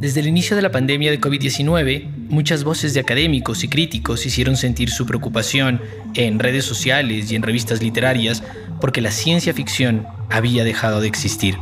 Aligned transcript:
Desde 0.00 0.20
el 0.20 0.28
inicio 0.28 0.56
de 0.56 0.62
la 0.62 0.70
pandemia 0.70 1.10
de 1.10 1.20
COVID-19, 1.20 2.30
muchas 2.30 2.64
voces 2.64 2.94
de 2.94 3.00
académicos 3.00 3.64
y 3.64 3.68
críticos 3.68 4.24
hicieron 4.24 4.56
sentir 4.56 4.88
su 4.88 5.04
preocupación 5.04 5.82
en 6.14 6.38
redes 6.38 6.64
sociales 6.64 7.30
y 7.30 7.36
en 7.36 7.42
revistas 7.42 7.82
literarias 7.82 8.42
porque 8.80 9.02
la 9.02 9.10
ciencia 9.10 9.52
ficción 9.52 10.06
había 10.30 10.64
dejado 10.64 11.02
de 11.02 11.08
existir. 11.08 11.58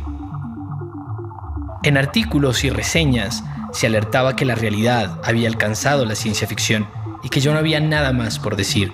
En 1.83 1.97
artículos 1.97 2.63
y 2.63 2.69
reseñas 2.69 3.43
se 3.73 3.87
alertaba 3.87 4.37
que 4.37 4.45
la 4.45 4.55
realidad 4.55 5.19
había 5.25 5.49
alcanzado 5.49 6.05
la 6.05 6.15
ciencia 6.15 6.47
ficción 6.47 6.87
y 7.21 7.27
que 7.27 7.41
ya 7.41 7.51
no 7.51 7.57
había 7.57 7.81
nada 7.81 8.13
más 8.13 8.39
por 8.39 8.55
decir. 8.55 8.93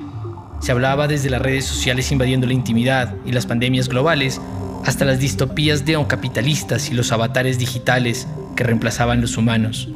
Se 0.60 0.72
hablaba 0.72 1.08
desde 1.08 1.30
las 1.30 1.44
redes 1.44 1.66
sociales 1.66 2.12
invadiendo 2.12 2.48
la 2.48 2.54
intimidad 2.54 3.14
y 3.28 3.32
las 3.32 3.46
pandemias 3.46 3.90
globales 3.90 4.42
hasta 4.86 5.06
las 5.06 5.20
distopías 5.20 5.84
neocapitalistas 5.84 6.90
y 6.90 6.96
los 6.96 7.12
avatares 7.12 7.60
digitales 7.60 8.28
que 8.56 8.64
reemplazaban 8.64 9.22
los 9.22 9.38
humanos. 9.38 9.90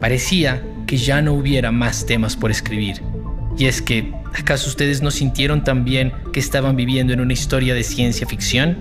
Parecía 0.00 0.62
que 0.86 0.96
ya 0.96 1.22
no 1.22 1.32
hubiera 1.32 1.72
más 1.72 2.06
temas 2.06 2.36
por 2.36 2.50
escribir. 2.50 3.02
Y 3.56 3.66
es 3.66 3.80
que, 3.80 4.12
¿acaso 4.38 4.68
ustedes 4.68 5.02
no 5.02 5.10
sintieron 5.10 5.64
también 5.64 6.12
que 6.32 6.40
estaban 6.40 6.76
viviendo 6.76 7.12
en 7.12 7.20
una 7.20 7.32
historia 7.32 7.74
de 7.74 7.84
ciencia 7.84 8.26
ficción? 8.26 8.76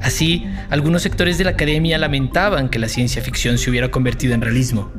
Así, 0.00 0.46
algunos 0.70 1.02
sectores 1.02 1.36
de 1.36 1.44
la 1.44 1.50
academia 1.50 1.98
lamentaban 1.98 2.70
que 2.70 2.78
la 2.78 2.88
ciencia 2.88 3.22
ficción 3.22 3.58
se 3.58 3.70
hubiera 3.70 3.90
convertido 3.90 4.34
en 4.34 4.40
realismo. 4.40 4.90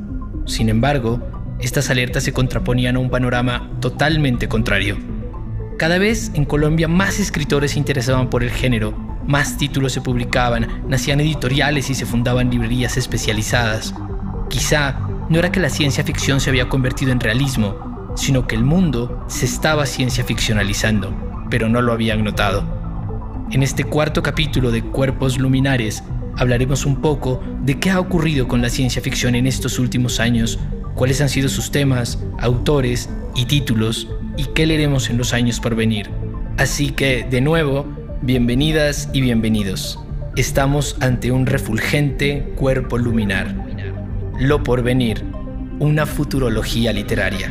Sin 0.46 0.68
embargo, 0.68 1.20
estas 1.60 1.90
alertas 1.90 2.22
se 2.22 2.32
contraponían 2.32 2.96
a 2.96 3.00
un 3.00 3.10
panorama 3.10 3.70
totalmente 3.80 4.48
contrario. 4.48 4.98
Cada 5.78 5.98
vez 5.98 6.30
en 6.34 6.44
Colombia 6.44 6.86
más 6.86 7.18
escritores 7.18 7.72
se 7.72 7.78
interesaban 7.78 8.30
por 8.30 8.44
el 8.44 8.50
género 8.50 9.11
más 9.26 9.56
títulos 9.56 9.92
se 9.92 10.00
publicaban, 10.00 10.82
nacían 10.88 11.20
editoriales 11.20 11.90
y 11.90 11.94
se 11.94 12.06
fundaban 12.06 12.50
librerías 12.50 12.96
especializadas. 12.96 13.94
Quizá 14.48 14.98
no 15.28 15.38
era 15.38 15.52
que 15.52 15.60
la 15.60 15.70
ciencia 15.70 16.04
ficción 16.04 16.40
se 16.40 16.50
había 16.50 16.68
convertido 16.68 17.12
en 17.12 17.20
realismo, 17.20 18.12
sino 18.16 18.46
que 18.46 18.54
el 18.54 18.64
mundo 18.64 19.24
se 19.28 19.46
estaba 19.46 19.86
ciencia 19.86 20.24
ficcionalizando, 20.24 21.14
pero 21.50 21.68
no 21.68 21.80
lo 21.80 21.92
habían 21.92 22.24
notado. 22.24 22.64
En 23.50 23.62
este 23.62 23.84
cuarto 23.84 24.22
capítulo 24.22 24.70
de 24.70 24.82
Cuerpos 24.82 25.38
Luminares 25.38 26.02
hablaremos 26.36 26.86
un 26.86 26.96
poco 27.00 27.42
de 27.62 27.78
qué 27.78 27.90
ha 27.90 28.00
ocurrido 28.00 28.48
con 28.48 28.62
la 28.62 28.70
ciencia 28.70 29.02
ficción 29.02 29.34
en 29.34 29.46
estos 29.46 29.78
últimos 29.78 30.20
años, 30.20 30.58
cuáles 30.94 31.20
han 31.20 31.28
sido 31.28 31.48
sus 31.48 31.70
temas, 31.70 32.22
autores 32.38 33.10
y 33.34 33.46
títulos, 33.46 34.08
y 34.36 34.44
qué 34.46 34.66
leeremos 34.66 35.10
en 35.10 35.18
los 35.18 35.32
años 35.32 35.60
por 35.60 35.74
venir. 35.74 36.10
Así 36.58 36.90
que, 36.90 37.24
de 37.24 37.40
nuevo, 37.40 37.86
Bienvenidas 38.24 39.08
y 39.12 39.20
bienvenidos. 39.20 39.98
Estamos 40.36 40.96
ante 41.00 41.32
un 41.32 41.44
refulgente 41.44 42.52
cuerpo 42.54 42.96
luminar. 42.96 43.52
Lo 44.38 44.62
por 44.62 44.84
venir, 44.84 45.24
una 45.80 46.06
futurología 46.06 46.92
literaria. 46.92 47.50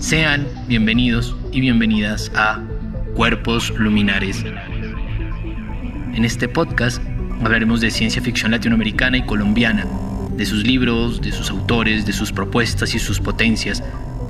Sean 0.00 0.48
bienvenidos 0.66 1.36
y 1.52 1.60
bienvenidas 1.60 2.32
a 2.34 2.60
Cuerpos 3.14 3.70
Luminares. 3.78 4.44
En 6.14 6.24
este 6.24 6.48
podcast 6.48 7.00
hablaremos 7.44 7.80
de 7.80 7.92
ciencia 7.92 8.20
ficción 8.20 8.50
latinoamericana 8.50 9.18
y 9.18 9.22
colombiana, 9.24 9.86
de 10.36 10.44
sus 10.44 10.66
libros, 10.66 11.20
de 11.22 11.30
sus 11.30 11.48
autores, 11.48 12.06
de 12.06 12.12
sus 12.12 12.32
propuestas 12.32 12.92
y 12.96 12.98
sus 12.98 13.20
potencias, 13.20 13.84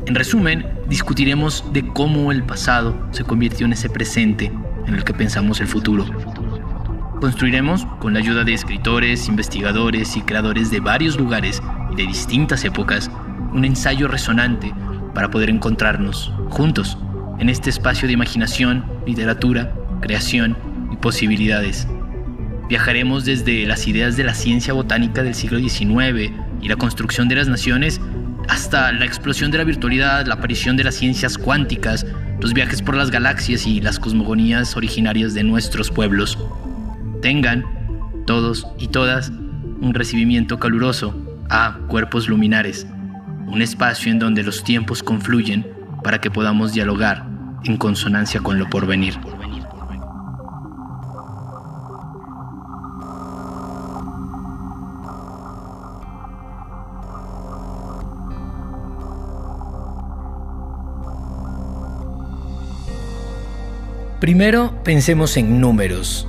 en 0.05 0.15
resumen, 0.15 0.67
discutiremos 0.93 1.65
de 1.73 1.89
cómo 1.89 2.33
el 2.33 2.43
pasado 2.43 2.95
se 3.13 3.25
convirtió 3.25 3.65
en 3.65 3.73
ese 3.73 3.89
presente 3.89 4.53
en 4.87 4.95
el 4.95 5.05
que 5.05 5.15
pensamos 5.15 5.59
el 5.63 5.67
futuro. 5.67 6.05
Construiremos, 7.19 7.87
con 7.99 8.13
la 8.13 8.19
ayuda 8.19 8.45
de 8.45 8.53
escritores, 8.53 9.27
investigadores 9.27 10.19
y 10.19 10.21
creadores 10.21 10.71
de 10.71 10.81
varios 10.81 11.17
lugares 11.17 11.63
y 11.93 11.97
de 11.97 12.07
distintas 12.07 12.63
épocas, 12.67 13.11
un 13.55 13.65
ensayo 13.65 14.07
resonante 14.07 14.75
para 15.15 15.31
poder 15.31 15.49
encontrarnos 15.49 16.31
juntos 16.51 16.99
en 17.39 17.49
este 17.49 17.71
espacio 17.71 18.07
de 18.07 18.13
imaginación, 18.13 18.85
literatura, 19.07 19.73
creación 20.03 20.59
y 20.93 20.97
posibilidades. 20.97 21.89
Viajaremos 22.69 23.25
desde 23.25 23.65
las 23.65 23.89
ideas 23.89 24.19
de 24.19 24.25
la 24.25 24.35
ciencia 24.35 24.75
botánica 24.75 25.23
del 25.23 25.35
siglo 25.35 25.59
XIX 25.59 26.33
y 26.61 26.69
la 26.69 26.77
construcción 26.77 27.29
de 27.29 27.37
las 27.37 27.49
naciones 27.49 27.99
hasta 28.49 28.93
la 28.93 29.05
explosión 29.05 29.51
de 29.51 29.59
la 29.59 29.65
virtualidad, 29.65 30.27
la 30.27 30.35
aparición 30.35 30.77
de 30.77 30.85
las 30.85 30.95
ciencias 30.95 31.39
cuánticas, 31.39 32.07
los 32.41 32.53
viajes 32.53 32.83
por 32.83 32.97
las 32.97 33.11
galaxias 33.11 33.67
y 33.67 33.81
las 33.81 33.99
cosmogonías 33.99 34.77
originarias 34.77 35.35
de 35.35 35.45
nuestros 35.45 35.91
pueblos. 35.91 36.39
Tengan, 37.21 37.65
todos 38.27 38.67
y 38.79 38.89
todas, 38.89 39.31
un 39.31 39.95
recibimiento 39.95 40.59
caluroso 40.59 41.15
a 41.51 41.79
Cuerpos 41.89 42.29
Luminares, 42.29 42.87
un 43.47 43.63
espacio 43.63 44.11
en 44.11 44.19
donde 44.19 44.43
los 44.43 44.65
tiempos 44.65 45.03
confluyen 45.03 45.67
para 46.03 46.21
que 46.21 46.31
podamos 46.31 46.73
dialogar 46.73 47.27
en 47.65 47.77
consonancia 47.77 48.41
con 48.41 48.59
lo 48.59 48.69
porvenir. 48.69 49.15
Primero 64.23 64.81
pensemos 64.85 65.37
en 65.37 65.61
números. 65.61 66.29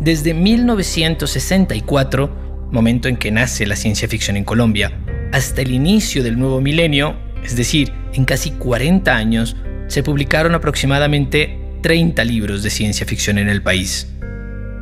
Desde 0.00 0.32
1964, 0.32 2.68
momento 2.72 3.06
en 3.06 3.18
que 3.18 3.30
nace 3.30 3.66
la 3.66 3.76
ciencia 3.76 4.08
ficción 4.08 4.38
en 4.38 4.44
Colombia, 4.44 4.98
hasta 5.30 5.60
el 5.60 5.72
inicio 5.72 6.22
del 6.22 6.38
nuevo 6.38 6.62
milenio, 6.62 7.18
es 7.44 7.54
decir, 7.54 7.92
en 8.14 8.24
casi 8.24 8.52
40 8.52 9.14
años, 9.14 9.56
se 9.88 10.02
publicaron 10.02 10.54
aproximadamente 10.54 11.58
30 11.82 12.24
libros 12.24 12.62
de 12.62 12.70
ciencia 12.70 13.04
ficción 13.04 13.36
en 13.36 13.50
el 13.50 13.62
país. 13.62 14.08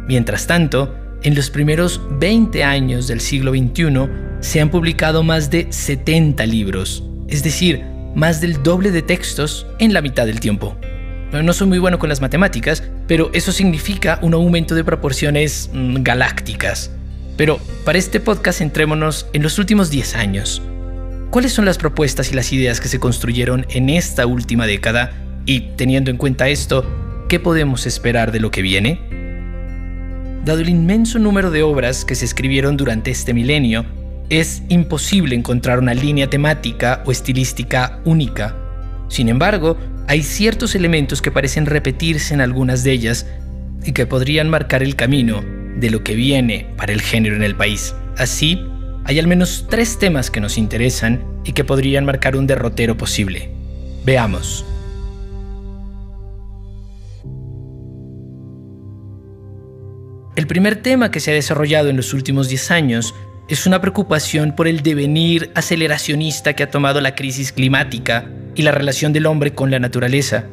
Mientras 0.07 0.47
tanto, 0.47 0.95
en 1.25 1.35
los 1.35 1.51
primeros 1.51 2.01
20 2.21 2.63
años 2.63 3.09
del 3.09 3.21
siglo 3.21 3.51
XXI 3.51 4.09
se 4.39 4.61
han 4.61 4.71
publicado 4.71 5.25
más 5.25 5.51
de 5.51 5.67
70 5.71 6.47
libros, 6.47 7.03
es 7.27 7.43
decir, 7.43 7.83
más 8.15 8.41
del 8.41 8.63
doble 8.63 8.93
de 8.93 9.03
textos 9.03 9.67
en 9.81 9.93
la 9.93 10.01
mitad 10.01 10.27
del 10.27 10.39
tiempo. 10.39 10.77
No 11.43 11.53
soy 11.53 11.67
muy 11.67 11.79
bueno 11.79 11.99
con 11.99 12.09
las 12.09 12.21
matemáticas, 12.21 12.83
pero 13.07 13.31
eso 13.33 13.53
significa 13.53 14.19
un 14.23 14.35
aumento 14.35 14.75
de 14.75 14.85
proporciones 14.85 15.71
mm, 15.73 16.03
galácticas. 16.03 16.91
Pero 17.37 17.59
para 17.85 17.99
este 17.99 18.21
podcast 18.21 18.59
centrémonos 18.59 19.27
en 19.33 19.43
los 19.43 19.59
últimos 19.59 19.91
10 19.91 20.15
años. 20.17 20.63
¿Cuáles 21.31 21.53
son 21.53 21.65
las 21.65 21.77
propuestas 21.79 22.33
y 22.33 22.35
las 22.35 22.53
ideas 22.53 22.81
que 22.81 22.89
se 22.89 23.01
construyeron 23.01 23.67
en 23.71 23.91
esta 23.91 24.27
última 24.27 24.67
década? 24.67 25.13
Y 25.45 25.61
teniendo 25.77 26.11
en 26.11 26.17
cuenta 26.17 26.49
esto, 26.49 26.85
¿qué 27.29 27.39
podemos 27.39 27.87
esperar 27.87 28.33
de 28.33 28.41
lo 28.41 28.51
que 28.51 28.63
viene? 28.63 29.01
Dado 30.45 30.61
el 30.61 30.69
inmenso 30.69 31.19
número 31.19 31.51
de 31.51 31.63
obras 31.63 32.05
que 32.05 32.15
se 32.15 32.25
escribieron 32.25 32.77
durante 32.77 33.11
este 33.11 33.35
milenio, 33.35 33.85
es 34.29 34.63
imposible 34.69 35.35
encontrar 35.35 35.79
una 35.79 35.95
línea 35.95 36.31
temática 36.31 37.03
o 37.05 37.13
estilística 37.13 38.01
única. 38.05 38.57
Sin 39.09 39.29
embargo, 39.29 39.77
hay 40.09 40.23
ciertos 40.23 40.75
elementos 40.75 41.21
que 41.21 41.31
parecen 41.31 41.67
repetirse 41.67 42.33
en 42.33 42.41
algunas 42.41 42.85
de 42.85 42.93
ellas 42.93 43.27
y 43.85 43.93
que 43.93 44.07
podrían 44.07 44.49
marcar 44.49 44.83
el 44.83 44.97
camino 44.97 45.45
de 45.77 45.91
lo 45.91 46.03
que 46.03 46.15
viene 46.15 46.69
para 46.77 46.93
el 46.93 47.03
género 47.03 47.37
en 47.37 47.43
el 47.43 47.57
país. 47.57 47.95
Así, 48.17 48.61
hay 49.05 49.19
al 49.19 49.27
menos 49.27 49.67
tres 49.69 49.99
temas 49.99 50.31
que 50.31 50.41
nos 50.41 50.59
interesan 50.59 51.23
y 51.45 51.53
que 51.53 51.65
podrían 51.65 52.05
marcar 52.05 52.37
un 52.37 52.47
derrotero 52.47 52.97
posible. 52.97 53.51
Veamos. 54.05 54.65
El 60.37 60.47
primer 60.47 60.77
tema 60.83 61.11
que 61.11 61.19
se 61.19 61.31
ha 61.31 61.35
desarrollado 61.35 61.89
en 61.89 61.97
los 61.97 62.13
últimos 62.13 62.49
10 62.49 62.71
años 62.71 63.15
es 63.49 63.67
una 63.67 63.81
preocupación 63.81 64.53
por 64.53 64.67
el 64.67 64.83
devenir 64.83 65.53
aceleracionista 65.55 66.55
que 66.55 66.65
ha 66.65 66.71
tomado 66.71 67.01
la 67.01 67.15
crisis 67.15 67.53
climática 67.53 68.29
y 68.57 68.63
la 68.63 68.73
relación 68.73 69.13
del 69.13 69.27
hombre 69.27 69.55
con 69.55 69.71
la 69.71 69.79
naturaleza. 69.79 70.47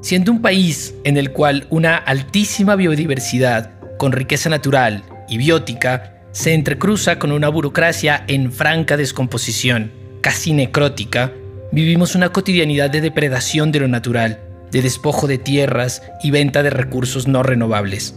Siendo 0.00 0.30
un 0.30 0.40
país 0.40 0.94
en 1.02 1.16
el 1.16 1.32
cual 1.32 1.66
una 1.70 1.96
altísima 1.96 2.76
biodiversidad, 2.76 3.72
con 3.98 4.12
riqueza 4.12 4.48
natural 4.48 5.02
y 5.28 5.38
biótica, 5.38 6.22
se 6.30 6.54
entrecruza 6.54 7.18
con 7.18 7.32
una 7.32 7.48
burocracia 7.48 8.24
en 8.28 8.52
franca 8.52 8.96
descomposición, 8.96 9.90
casi 10.20 10.52
necrótica, 10.52 11.32
vivimos 11.72 12.14
una 12.14 12.28
cotidianidad 12.28 12.90
de 12.90 13.00
depredación 13.00 13.72
de 13.72 13.80
lo 13.80 13.88
natural, 13.88 14.38
de 14.70 14.82
despojo 14.82 15.26
de 15.26 15.38
tierras 15.38 16.02
y 16.22 16.30
venta 16.30 16.62
de 16.62 16.70
recursos 16.70 17.26
no 17.26 17.42
renovables. 17.42 18.14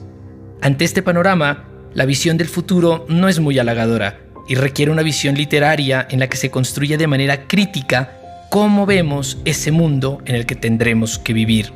Ante 0.62 0.86
este 0.86 1.02
panorama, 1.02 1.71
la 1.94 2.06
visión 2.06 2.38
del 2.38 2.48
futuro 2.48 3.06
no 3.10 3.28
es 3.28 3.40
muy 3.40 3.60
halagadora 3.60 4.20
y 4.48 4.56
requiere 4.56 4.92
una 4.92 5.02
visión 5.02 5.36
literaria 5.36 6.08
en 6.10 6.20
la 6.20 6.28
que 6.28 6.38
se 6.38 6.50
construya 6.50 6.98
de 6.98 7.08
manera 7.08 7.48
crítica 7.48 8.18
cómo 8.50 8.86
vemos 8.86 9.38
ese 9.46 9.72
mundo 9.72 10.22
en 10.26 10.36
el 10.36 10.46
que 10.46 10.56
tendremos 10.56 11.20
que 11.20 11.34
vivir. 11.34 11.74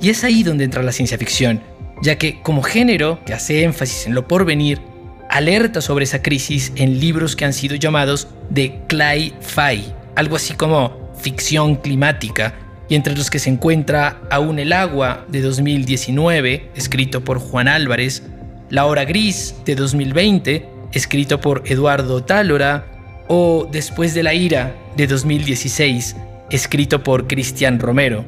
Y 0.00 0.08
es 0.08 0.24
ahí 0.24 0.42
donde 0.42 0.64
entra 0.64 0.82
la 0.82 0.92
ciencia 0.92 1.18
ficción, 1.18 1.60
ya 2.02 2.16
que 2.16 2.40
como 2.42 2.62
género 2.62 3.20
que 3.24 3.34
hace 3.34 3.62
énfasis 3.62 4.06
en 4.06 4.14
lo 4.14 4.26
porvenir, 4.26 4.80
alerta 5.28 5.80
sobre 5.80 6.04
esa 6.04 6.22
crisis 6.22 6.72
en 6.76 6.98
libros 6.98 7.36
que 7.36 7.44
han 7.44 7.52
sido 7.52 7.76
llamados 7.76 8.28
de 8.48 8.80
cli-fi, 8.88 9.84
algo 10.16 10.36
así 10.36 10.54
como 10.54 11.12
ficción 11.20 11.76
climática, 11.76 12.54
y 12.88 12.94
entre 12.96 13.14
los 13.14 13.30
que 13.30 13.38
se 13.38 13.50
encuentra 13.50 14.20
Aún 14.30 14.58
el 14.58 14.72
agua 14.72 15.24
de 15.28 15.42
2019, 15.42 16.70
escrito 16.74 17.22
por 17.22 17.38
Juan 17.38 17.68
Álvarez, 17.68 18.24
La 18.70 18.86
hora 18.86 19.04
gris 19.04 19.56
de 19.64 19.74
2020, 19.74 20.68
escrito 20.92 21.40
por 21.40 21.64
Eduardo 21.66 22.22
Tálora, 22.22 22.86
o 23.26 23.68
Después 23.70 24.14
de 24.14 24.22
la 24.22 24.32
ira 24.32 24.76
de 24.96 25.08
2016, 25.08 26.14
escrito 26.50 27.02
por 27.02 27.26
Cristian 27.26 27.80
Romero. 27.80 28.24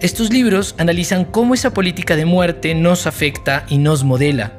Estos 0.00 0.32
libros 0.32 0.76
analizan 0.78 1.24
cómo 1.24 1.54
esa 1.54 1.74
política 1.74 2.14
de 2.14 2.24
muerte 2.24 2.72
nos 2.76 3.08
afecta 3.08 3.66
y 3.68 3.78
nos 3.78 4.04
modela. 4.04 4.52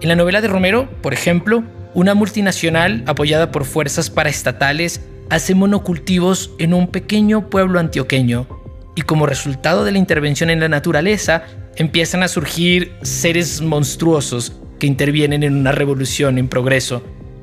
En 0.00 0.08
la 0.08 0.16
novela 0.16 0.40
de 0.40 0.48
Romero, 0.48 0.88
por 1.00 1.14
ejemplo, 1.14 1.62
una 1.94 2.14
multinacional 2.14 3.04
apoyada 3.06 3.52
por 3.52 3.64
fuerzas 3.64 4.10
paraestatales 4.10 5.02
hace 5.30 5.54
monocultivos 5.54 6.50
en 6.58 6.74
un 6.74 6.88
pequeño 6.88 7.48
pueblo 7.48 7.78
antioqueño 7.78 8.48
y 8.96 9.02
como 9.02 9.26
resultado 9.26 9.84
de 9.84 9.92
la 9.92 9.98
intervención 9.98 10.50
en 10.50 10.58
la 10.58 10.68
naturaleza 10.68 11.44
empiezan 11.76 12.22
a 12.22 12.28
surgir 12.28 12.92
seres 13.02 13.60
monstruosos 13.60 14.60
que 14.78 14.86
intervienen 14.86 15.42
en 15.42 15.56
una 15.56 15.72
revolución 15.72 16.38
en 16.38 16.48
progreso. 16.48 17.02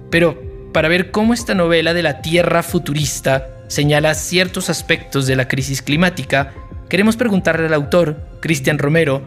Pero 0.09 0.41
para 0.73 0.87
ver 0.87 1.11
cómo 1.11 1.33
esta 1.33 1.53
novela 1.53 1.93
de 1.93 2.03
la 2.03 2.21
Tierra 2.21 2.63
futurista 2.63 3.47
señala 3.67 4.13
ciertos 4.13 4.69
aspectos 4.69 5.27
de 5.27 5.35
la 5.35 5.47
crisis 5.47 5.81
climática, 5.81 6.53
queremos 6.89 7.15
preguntarle 7.15 7.67
al 7.67 7.73
autor, 7.73 8.17
Cristian 8.41 8.77
Romero, 8.77 9.21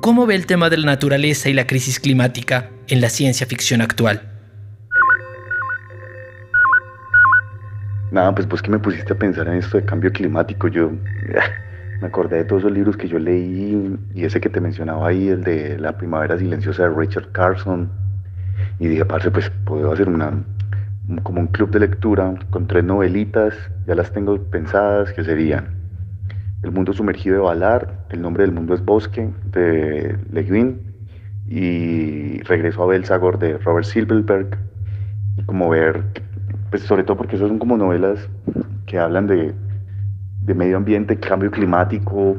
cómo 0.00 0.26
ve 0.26 0.34
el 0.34 0.46
tema 0.46 0.70
de 0.70 0.78
la 0.78 0.86
naturaleza 0.86 1.48
y 1.48 1.52
la 1.52 1.66
crisis 1.66 2.00
climática 2.00 2.70
en 2.88 3.00
la 3.00 3.08
ciencia 3.08 3.46
ficción 3.46 3.80
actual. 3.82 4.22
Nada, 8.10 8.34
pues 8.34 8.46
pues 8.46 8.66
me 8.68 8.78
pusiste 8.78 9.12
a 9.12 9.16
pensar 9.16 9.46
en 9.48 9.54
esto 9.54 9.76
de 9.76 9.84
cambio 9.84 10.12
climático. 10.12 10.66
Yo 10.68 10.90
me 12.00 12.06
acordé 12.06 12.38
de 12.38 12.44
todos 12.44 12.62
esos 12.62 12.72
libros 12.72 12.96
que 12.96 13.08
yo 13.08 13.18
leí 13.18 13.98
y 14.14 14.24
ese 14.24 14.40
que 14.40 14.48
te 14.48 14.60
mencionaba 14.60 15.08
ahí, 15.08 15.28
el 15.28 15.44
de 15.44 15.78
La 15.78 15.96
Primavera 15.96 16.38
Silenciosa 16.38 16.84
de 16.84 16.90
Richard 16.90 17.30
Carson. 17.32 17.90
Y 18.78 18.88
dije, 18.88 19.04
parce, 19.04 19.30
pues 19.30 19.50
puedo 19.66 19.92
hacer 19.92 20.08
una, 20.08 20.42
como 21.22 21.40
un 21.40 21.48
club 21.48 21.70
de 21.70 21.80
lectura 21.80 22.34
con 22.50 22.66
tres 22.66 22.84
novelitas, 22.84 23.54
ya 23.86 23.94
las 23.94 24.12
tengo 24.12 24.38
pensadas, 24.44 25.12
que 25.12 25.22
serían 25.24 25.68
El 26.62 26.72
mundo 26.72 26.92
sumergido 26.92 27.36
de 27.36 27.42
Ballard, 27.42 27.88
El 28.08 28.22
nombre 28.22 28.44
del 28.44 28.52
mundo 28.52 28.74
es 28.74 28.82
Bosque, 28.82 29.28
de 29.52 30.16
Le 30.32 30.42
Guin, 30.42 30.80
y 31.46 32.40
Regreso 32.42 32.82
a 32.82 32.86
Belsagor, 32.86 33.38
de 33.38 33.58
Robert 33.58 33.84
Silverberg, 33.84 34.56
y 35.36 35.42
como 35.42 35.68
ver 35.68 36.02
pues 36.70 36.82
sobre 36.82 37.02
todo 37.02 37.16
porque 37.16 37.36
esas 37.36 37.48
son 37.48 37.58
como 37.58 37.76
novelas 37.76 38.28
que 38.86 38.98
hablan 38.98 39.26
de, 39.26 39.52
de 40.50 40.54
medio 40.54 40.76
ambiente, 40.76 41.16
cambio 41.16 41.48
climático. 41.50 42.36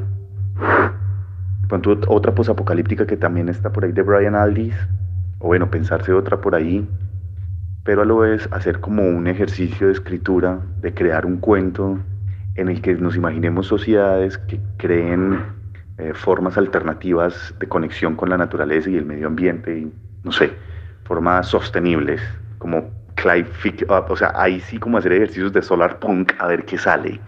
Pronto 1.66 1.98
otra 2.08 2.34
posapocalíptica 2.34 3.06
que 3.06 3.16
también 3.16 3.48
está 3.48 3.72
por 3.72 3.84
ahí 3.84 3.92
de 3.92 4.02
Brian 4.02 4.34
Aldiss, 4.34 4.74
o 5.38 5.46
bueno, 5.46 5.70
pensarse 5.70 6.12
otra 6.12 6.38
por 6.38 6.54
ahí, 6.54 6.86
pero 7.84 8.02
a 8.02 8.04
lo 8.04 8.18
vez 8.18 8.46
hacer 8.52 8.80
como 8.80 9.02
un 9.02 9.26
ejercicio 9.26 9.86
de 9.86 9.94
escritura, 9.94 10.60
de 10.82 10.92
crear 10.92 11.24
un 11.24 11.38
cuento 11.38 11.98
en 12.54 12.68
el 12.68 12.82
que 12.82 12.94
nos 12.96 13.16
imaginemos 13.16 13.66
sociedades 13.66 14.36
que 14.36 14.60
creen 14.76 15.40
eh, 15.96 16.12
formas 16.12 16.58
alternativas 16.58 17.54
de 17.58 17.66
conexión 17.66 18.14
con 18.14 18.28
la 18.28 18.36
naturaleza 18.36 18.90
y 18.90 18.96
el 18.96 19.06
medio 19.06 19.26
ambiente, 19.26 19.78
y, 19.78 19.92
no 20.22 20.32
sé, 20.32 20.52
formas 21.04 21.46
sostenibles, 21.46 22.20
como 22.58 22.90
Ah, 23.88 24.04
o 24.08 24.16
sea, 24.16 24.32
ahí 24.34 24.60
sí 24.60 24.78
como 24.78 24.98
hacer 24.98 25.12
ejercicios 25.12 25.52
de 25.52 25.62
solar 25.62 26.00
punk 26.00 26.32
a 26.38 26.46
ver 26.48 26.64
qué 26.64 26.76
sale. 26.76 27.20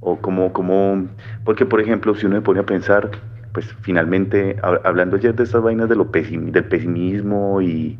O 0.00 0.16
como, 0.20 0.52
como, 0.52 1.06
porque 1.44 1.66
por 1.66 1.80
ejemplo, 1.80 2.14
si 2.14 2.26
uno 2.26 2.36
se 2.36 2.42
pone 2.42 2.60
a 2.60 2.66
pensar, 2.66 3.10
pues 3.52 3.66
finalmente, 3.80 4.56
hablando 4.62 5.16
ayer 5.16 5.34
de 5.34 5.44
estas 5.44 5.62
vainas 5.62 5.88
de 5.88 5.96
lo 5.96 6.04
del 6.04 6.64
pesimismo 6.64 7.60
y, 7.60 7.98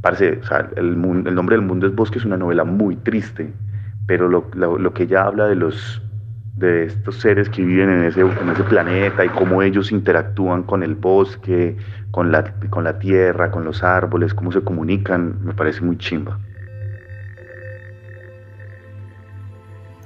parece, 0.00 0.38
o 0.38 0.44
sea, 0.44 0.68
el, 0.76 0.88
el, 0.88 1.34
nombre 1.34 1.56
del 1.56 1.64
mundo 1.64 1.86
es 1.86 1.94
Bosque 1.94 2.18
es 2.18 2.24
una 2.24 2.36
novela 2.36 2.64
muy 2.64 2.96
triste, 2.96 3.52
pero 4.06 4.28
lo, 4.28 4.50
lo, 4.54 4.78
lo 4.78 4.92
que 4.92 5.04
ella 5.04 5.24
habla 5.24 5.46
de 5.46 5.54
los 5.54 6.02
de 6.56 6.84
estos 6.84 7.16
seres 7.16 7.48
que 7.48 7.64
viven 7.64 7.88
en 7.88 8.04
ese, 8.04 8.20
en 8.20 8.50
ese 8.50 8.62
planeta 8.64 9.24
y 9.24 9.28
cómo 9.30 9.62
ellos 9.62 9.90
interactúan 9.92 10.62
con 10.62 10.82
el 10.82 10.94
bosque, 10.94 11.76
con 12.10 12.30
la, 12.30 12.52
con 12.68 12.84
la 12.84 12.98
tierra, 12.98 13.50
con 13.50 13.64
los 13.64 13.82
árboles, 13.82 14.34
cómo 14.34 14.52
se 14.52 14.60
comunican, 14.60 15.42
me 15.42 15.54
parece 15.54 15.80
muy 15.80 15.96
chimba. 15.96 16.38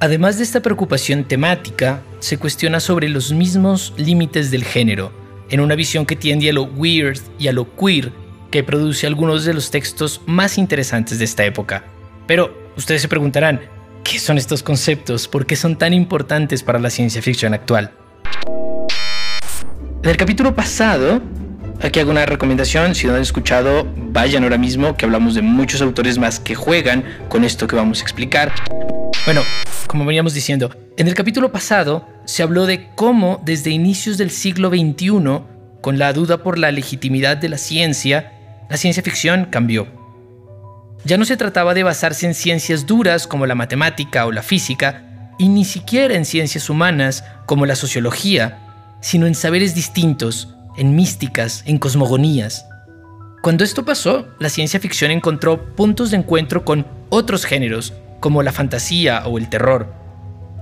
Además 0.01 0.39
de 0.39 0.45
esta 0.45 0.61
preocupación 0.61 1.25
temática, 1.25 2.03
se 2.19 2.37
cuestiona 2.39 2.81
sobre 2.81 3.09
los 3.09 3.33
mismos 3.33 3.95
límites 3.97 4.51
del 4.51 4.65
género, 4.65 5.13
en 5.51 5.61
una 5.61 5.75
visión 5.75 6.05
que 6.05 6.17
tiende 6.17 6.51
a 6.51 6.53
lo 6.53 6.65
weird 6.65 7.21
y 7.39 7.49
a 7.49 7.53
lo 7.53 7.75
queer, 7.77 8.13
que 8.51 8.65
produce 8.65 9.07
algunos 9.07 9.45
de 9.45 9.55
los 9.55 9.71
textos 9.71 10.21
más 10.27 10.59
interesantes 10.59 11.19
de 11.19 11.25
esta 11.25 11.45
época. 11.45 11.85
Pero 12.27 12.73
ustedes 12.77 13.03
se 13.03 13.09
preguntarán, 13.09 13.61
¿qué 14.03 14.19
son 14.19 14.37
estos 14.37 14.63
conceptos? 14.63 15.29
¿Por 15.29 15.47
qué 15.47 15.57
son 15.57 15.77
tan 15.77 15.93
importantes 15.93 16.63
para 16.63 16.79
la 16.79 16.91
ciencia 16.91 17.23
ficción 17.23 17.55
actual? 17.55 17.93
En 20.03 20.11
el 20.11 20.17
capítulo 20.17 20.55
pasado 20.55 21.23
Aquí 21.83 22.01
hago 22.01 22.13
una 22.13 22.25
recomendación, 22.25 22.95
si 22.95 23.07
no 23.07 23.15
han 23.15 23.21
escuchado, 23.21 23.87
vayan 23.97 24.45
ahora 24.45 24.57
mismo, 24.57 24.97
que 24.97 25.05
hablamos 25.05 25.35
de 25.35 25.43
muchos 25.43 25.83
autores 25.83 26.19
más 26.19 26.41
que 26.41 26.55
juegan 26.55 27.05
con 27.29 27.45
esto 27.45 27.67
que 27.67 27.77
vamos 27.77 28.01
a 28.01 28.03
explicar. 28.03 28.53
Bueno, 29.25 29.43
como 29.87 30.05
veníamos 30.05 30.35
diciendo, 30.35 30.71
en 30.99 31.09
el 31.09 31.15
capítulo 31.15 31.51
pasado 31.51 32.07
se 32.27 32.43
habló 32.43 32.67
de 32.67 32.91
cómo 32.95 33.41
desde 33.43 33.71
inicios 33.71 34.19
del 34.19 34.31
siglo 34.31 34.69
XXI, 34.69 35.41
con 35.81 35.99
la 35.99 36.13
duda 36.13 36.43
por 36.43 36.59
la 36.59 36.71
legitimidad 36.71 37.39
de 37.39 37.49
la 37.49 37.57
ciencia, 37.57 38.33
la 38.69 38.77
ciencia 38.77 39.03
ficción 39.03 39.47
cambió. 39.47 39.89
Ya 41.07 41.17
no 41.17 41.25
se 41.25 41.39
trataba 41.39 41.73
de 41.73 41.85
basarse 41.85 42.27
en 42.27 42.35
ciencias 42.35 42.85
duras 42.85 43.27
como 43.27 43.47
la 43.47 43.55
matemática 43.55 44.27
o 44.27 44.33
la 44.33 44.43
física, 44.43 45.31
y 45.39 45.49
ni 45.49 45.65
siquiera 45.65 46.17
en 46.17 46.27
ciencias 46.27 46.69
humanas 46.69 47.25
como 47.47 47.65
la 47.65 47.77
sociología, 47.77 48.99
sino 49.01 49.27
en 49.27 49.35
saberes 49.35 49.75
distintos, 49.75 50.55
en 50.77 50.95
místicas, 50.95 51.63
en 51.65 51.79
cosmogonías. 51.79 52.67
Cuando 53.43 53.65
esto 53.65 53.87
pasó, 53.87 54.29
la 54.39 54.51
ciencia 54.51 54.81
ficción 54.81 55.11
encontró 55.11 55.75
puntos 55.75 56.11
de 56.11 56.19
encuentro 56.19 56.65
con 56.67 56.87
otros 57.09 57.47
géneros, 57.47 57.95
como 58.25 58.43
la 58.43 58.53
fantasía 58.53 59.27
o 59.27 59.37
el 59.37 59.51
terror, 59.51 59.93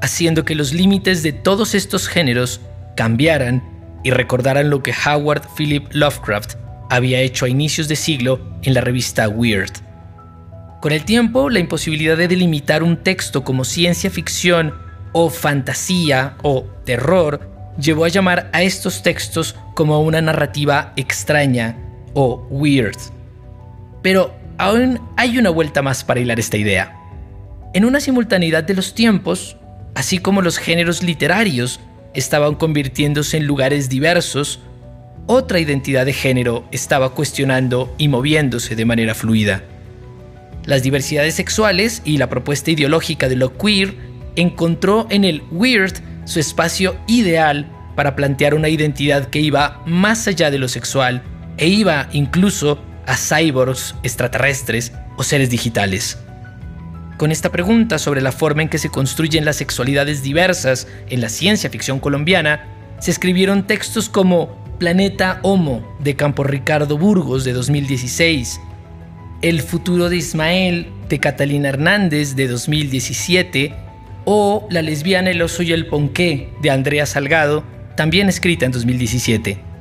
haciendo 0.02 0.44
que 0.44 0.56
los 0.56 0.72
límites 0.72 1.22
de 1.22 1.32
todos 1.32 1.76
estos 1.76 2.08
géneros 2.08 2.60
cambiaran 2.96 3.62
y 4.02 4.10
recordaran 4.10 4.68
lo 4.68 4.82
que 4.82 4.92
Howard 4.92 5.42
Philip 5.56 5.86
Lovecraft 5.92 6.56
había 6.90 7.20
hecho 7.20 7.44
a 7.44 7.48
inicios 7.48 7.86
de 7.86 7.94
siglo 7.94 8.40
en 8.62 8.74
la 8.74 8.80
revista 8.80 9.28
Weird. 9.28 9.70
Con 10.80 10.90
el 10.90 11.04
tiempo, 11.04 11.50
la 11.50 11.60
imposibilidad 11.60 12.16
de 12.16 12.26
delimitar 12.26 12.82
un 12.82 12.96
texto 12.96 13.44
como 13.44 13.62
ciencia 13.62 14.10
ficción 14.10 14.74
o 15.12 15.30
fantasía 15.30 16.34
o 16.42 16.64
terror 16.84 17.48
llevó 17.78 18.06
a 18.06 18.08
llamar 18.08 18.50
a 18.52 18.62
estos 18.62 19.04
textos 19.04 19.54
como 19.76 20.02
una 20.02 20.20
narrativa 20.20 20.94
extraña 20.96 21.78
o 22.14 22.44
weird. 22.50 22.98
Pero 24.02 24.34
aún 24.58 25.00
hay 25.16 25.38
una 25.38 25.50
vuelta 25.50 25.80
más 25.80 26.02
para 26.02 26.18
hilar 26.18 26.40
esta 26.40 26.56
idea. 26.56 26.98
En 27.74 27.86
una 27.86 28.00
simultaneidad 28.00 28.64
de 28.64 28.74
los 28.74 28.94
tiempos, 28.94 29.56
así 29.94 30.18
como 30.18 30.42
los 30.42 30.58
géneros 30.58 31.02
literarios 31.02 31.80
estaban 32.12 32.54
convirtiéndose 32.54 33.38
en 33.38 33.46
lugares 33.46 33.88
diversos, 33.88 34.60
otra 35.26 35.58
identidad 35.58 36.04
de 36.04 36.12
género 36.12 36.64
estaba 36.70 37.14
cuestionando 37.14 37.94
y 37.96 38.08
moviéndose 38.08 38.76
de 38.76 38.84
manera 38.84 39.14
fluida. 39.14 39.62
Las 40.66 40.82
diversidades 40.82 41.34
sexuales 41.34 42.02
y 42.04 42.18
la 42.18 42.28
propuesta 42.28 42.70
ideológica 42.70 43.30
de 43.30 43.36
lo 43.36 43.56
queer 43.56 43.94
encontró 44.36 45.06
en 45.08 45.24
el 45.24 45.42
weird 45.50 45.94
su 46.26 46.40
espacio 46.40 46.96
ideal 47.06 47.70
para 47.96 48.14
plantear 48.14 48.54
una 48.54 48.68
identidad 48.68 49.28
que 49.28 49.40
iba 49.40 49.82
más 49.86 50.28
allá 50.28 50.50
de 50.50 50.58
lo 50.58 50.68
sexual 50.68 51.22
e 51.56 51.68
iba 51.68 52.08
incluso 52.12 52.78
a 53.06 53.16
cyborgs 53.16 53.94
extraterrestres 54.02 54.92
o 55.16 55.22
seres 55.22 55.48
digitales. 55.48 56.18
Con 57.22 57.30
esta 57.30 57.52
pregunta 57.52 58.00
sobre 58.00 58.20
la 58.20 58.32
forma 58.32 58.62
en 58.62 58.68
que 58.68 58.78
se 58.78 58.88
construyen 58.88 59.44
las 59.44 59.54
sexualidades 59.54 60.24
diversas 60.24 60.88
en 61.08 61.20
la 61.20 61.28
ciencia 61.28 61.70
ficción 61.70 62.00
colombiana, 62.00 62.64
se 62.98 63.12
escribieron 63.12 63.64
textos 63.68 64.08
como 64.08 64.56
Planeta 64.80 65.38
Homo 65.44 65.86
de 66.00 66.16
Campo 66.16 66.42
Ricardo 66.42 66.98
Burgos 66.98 67.44
de 67.44 67.52
2016, 67.52 68.60
El 69.40 69.60
futuro 69.62 70.08
de 70.08 70.16
Ismael 70.16 70.88
de 71.08 71.20
Catalina 71.20 71.68
Hernández 71.68 72.34
de 72.34 72.48
2017 72.48 73.72
o 74.24 74.66
La 74.68 74.82
lesbiana, 74.82 75.30
el 75.30 75.42
oso 75.42 75.62
y 75.62 75.72
el 75.72 75.86
ponqué 75.86 76.52
de 76.60 76.70
Andrea 76.70 77.06
Salgado, 77.06 77.62
también 77.96 78.28
escrita 78.28 78.66
en 78.66 78.72
2017. 78.72 79.71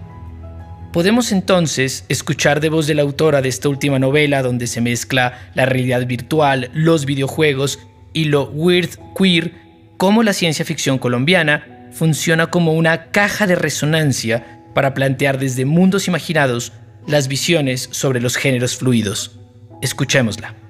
Podemos 0.91 1.31
entonces 1.31 2.03
escuchar 2.09 2.59
de 2.59 2.67
voz 2.67 2.85
de 2.85 2.95
la 2.95 3.01
autora 3.01 3.41
de 3.41 3.47
esta 3.47 3.69
última 3.69 3.97
novela 3.97 4.41
donde 4.41 4.67
se 4.67 4.81
mezcla 4.81 5.39
la 5.53 5.65
realidad 5.65 6.05
virtual, 6.05 6.69
los 6.73 7.05
videojuegos 7.05 7.79
y 8.11 8.25
lo 8.25 8.49
weird 8.49 8.99
queer, 9.17 9.53
cómo 9.95 10.21
la 10.21 10.33
ciencia 10.33 10.65
ficción 10.65 10.97
colombiana 10.97 11.87
funciona 11.93 12.47
como 12.47 12.73
una 12.73 13.05
caja 13.11 13.47
de 13.47 13.55
resonancia 13.55 14.63
para 14.75 14.93
plantear 14.93 15.39
desde 15.39 15.63
mundos 15.63 16.09
imaginados 16.09 16.73
las 17.07 17.29
visiones 17.29 17.87
sobre 17.91 18.19
los 18.19 18.35
géneros 18.35 18.75
fluidos. 18.75 19.39
Escuchémosla. 19.81 20.60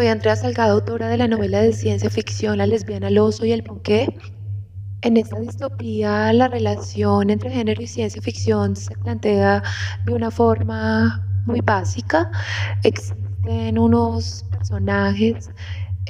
Soy 0.00 0.08
Andrea 0.08 0.34
Salgado, 0.34 0.72
autora 0.72 1.08
de 1.08 1.18
la 1.18 1.28
novela 1.28 1.60
de 1.60 1.74
ciencia 1.74 2.08
ficción 2.08 2.56
La 2.56 2.66
lesbiana, 2.66 3.08
el 3.08 3.18
oso 3.18 3.44
y 3.44 3.52
el 3.52 3.62
ponqué. 3.62 4.08
En 5.02 5.18
esta 5.18 5.38
distopía, 5.38 6.32
la 6.32 6.48
relación 6.48 7.28
entre 7.28 7.50
género 7.50 7.82
y 7.82 7.86
ciencia 7.86 8.22
ficción 8.22 8.76
se 8.76 8.96
plantea 8.96 9.62
de 10.06 10.14
una 10.14 10.30
forma 10.30 11.22
muy 11.44 11.60
básica. 11.60 12.30
Existen 12.82 13.78
unos 13.78 14.46
personajes 14.50 15.50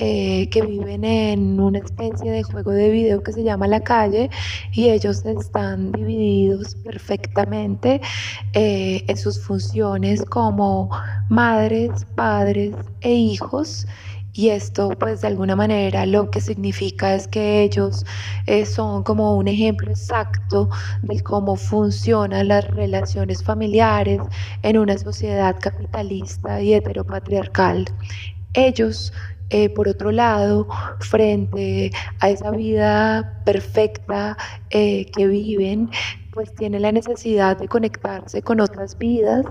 eh, 0.02 0.49
que 0.49 0.62
viven 0.62 1.04
en 1.04 1.61
una 1.61 1.78
especie 1.78 2.33
de 2.33 2.42
juego 2.42 2.71
de 2.71 2.88
video 2.88 3.23
que 3.23 3.35
se 3.35 3.42
llama 3.42 3.66
La 3.66 3.80
Calle 3.80 4.30
y 4.73 4.88
ellos 4.88 5.26
están 5.26 5.92
divididos 5.92 6.75
perfectamente 6.76 8.00
eh, 8.54 9.04
en 9.07 9.16
sus 9.19 9.38
funciones 9.38 10.25
como 10.25 10.88
madres, 11.28 12.07
padres 12.14 12.75
e 13.02 13.12
hijos. 13.12 13.87
Y 14.33 14.49
esto 14.49 14.88
pues 14.99 15.21
de 15.21 15.26
alguna 15.26 15.54
manera 15.54 16.07
lo 16.07 16.30
que 16.30 16.40
significa 16.40 17.14
es 17.14 17.28
que 17.28 17.62
ellos 17.62 18.07
eh, 18.47 18.64
son 18.64 19.02
como 19.02 19.37
un 19.37 19.49
ejemplo 19.49 19.90
exacto 19.90 20.71
de 21.02 21.21
cómo 21.21 21.57
funcionan 21.57 22.49
las 22.49 22.66
relaciones 22.69 23.42
familiares 23.45 24.23
en 24.62 24.78
una 24.78 24.97
sociedad 24.97 25.57
capitalista 25.61 26.62
y 26.62 26.73
heteropatriarcal. 26.73 27.85
Ellos 28.54 29.12
eh, 29.50 29.69
por 29.69 29.88
otro 29.88 30.12
lado, 30.12 30.69
frente 31.00 31.90
a 32.21 32.30
esa 32.30 32.50
vida 32.50 33.42
perfecta 33.45 34.37
eh, 34.71 35.07
que 35.14 35.26
viven, 35.26 35.90
pues 36.33 36.55
tienen 36.55 36.83
la 36.83 36.93
necesidad 36.93 37.57
de 37.59 37.69
conectarse 37.69 38.43
con 38.43 38.61
otras 38.61 38.97
vidas 38.99 39.45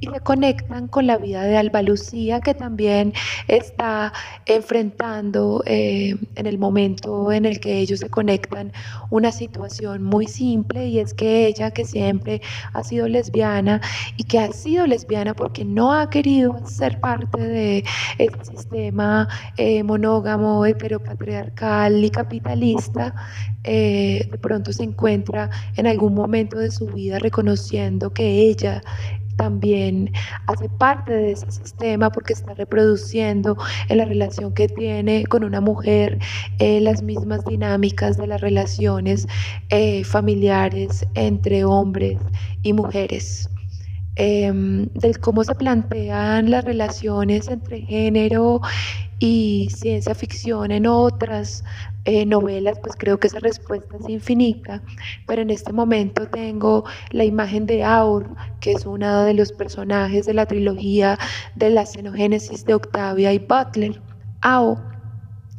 y 0.00 0.06
se 0.06 0.20
conectan 0.20 0.88
con 0.88 1.06
la 1.06 1.16
vida 1.16 1.42
de 1.42 1.56
Alba 1.56 1.82
Lucía 1.82 2.40
que 2.40 2.54
también 2.54 3.12
está 3.48 4.12
enfrentando 4.44 5.62
eh, 5.66 6.16
en 6.34 6.46
el 6.46 6.58
momento 6.58 7.32
en 7.32 7.46
el 7.46 7.60
que 7.60 7.78
ellos 7.78 8.00
se 8.00 8.10
conectan 8.10 8.72
una 9.10 9.32
situación 9.32 10.02
muy 10.02 10.26
simple 10.26 10.86
y 10.86 10.98
es 10.98 11.14
que 11.14 11.46
ella 11.46 11.70
que 11.70 11.84
siempre 11.84 12.42
ha 12.72 12.82
sido 12.84 13.08
lesbiana 13.08 13.80
y 14.16 14.24
que 14.24 14.38
ha 14.38 14.52
sido 14.52 14.86
lesbiana 14.86 15.34
porque 15.34 15.64
no 15.64 15.92
ha 15.92 16.10
querido 16.10 16.60
ser 16.66 17.00
parte 17.00 17.40
de 17.40 17.84
este 18.18 18.44
sistema 18.44 19.28
eh, 19.56 19.82
monógamo, 19.82 20.66
heteropatriarcal 20.66 22.04
y 22.04 22.10
capitalista, 22.10 23.14
eh, 23.64 24.28
de 24.30 24.38
pronto 24.38 24.72
se 24.72 24.84
encuentra 24.84 25.50
en 25.76 25.86
algún 25.86 26.14
momento 26.14 26.25
de 26.26 26.70
su 26.72 26.86
vida 26.86 27.20
reconociendo 27.20 28.12
que 28.12 28.26
ella 28.50 28.82
también 29.36 30.10
hace 30.46 30.68
parte 30.68 31.12
de 31.12 31.32
ese 31.32 31.50
sistema 31.52 32.10
porque 32.10 32.32
está 32.32 32.54
reproduciendo 32.54 33.56
en 33.88 33.98
la 33.98 34.06
relación 34.06 34.52
que 34.52 34.66
tiene 34.66 35.24
con 35.26 35.44
una 35.44 35.60
mujer 35.60 36.18
eh, 36.58 36.80
las 36.80 37.02
mismas 37.02 37.44
dinámicas 37.44 38.16
de 38.16 38.26
las 38.26 38.40
relaciones 38.40 39.28
eh, 39.68 40.02
familiares 40.02 41.06
entre 41.14 41.64
hombres 41.64 42.18
y 42.62 42.72
mujeres. 42.72 43.48
Em, 44.16 44.86
del 44.94 45.20
cómo 45.20 45.44
se 45.44 45.54
plantean 45.54 46.50
las 46.50 46.64
relaciones 46.64 47.48
entre 47.48 47.82
género 47.82 48.62
y 49.18 49.68
ciencia 49.70 50.14
ficción 50.14 50.72
en 50.72 50.86
otras 50.86 51.62
eh, 52.06 52.24
novelas, 52.24 52.78
pues 52.82 52.94
creo 52.96 53.18
que 53.18 53.26
esa 53.26 53.40
respuesta 53.40 53.96
es 54.00 54.08
infinita, 54.08 54.82
pero 55.26 55.42
en 55.42 55.50
este 55.50 55.72
momento 55.72 56.28
tengo 56.28 56.84
la 57.10 57.24
imagen 57.24 57.66
de 57.66 57.82
Aur, 57.84 58.28
que 58.60 58.72
es 58.72 58.86
uno 58.86 59.24
de 59.24 59.34
los 59.34 59.52
personajes 59.52 60.24
de 60.26 60.34
la 60.34 60.46
trilogía 60.46 61.18
de 61.56 61.70
la 61.70 61.84
xenogénesis 61.84 62.64
de 62.64 62.74
Octavia 62.74 63.32
y 63.32 63.38
Butler. 63.38 64.00
Aur, 64.42 64.78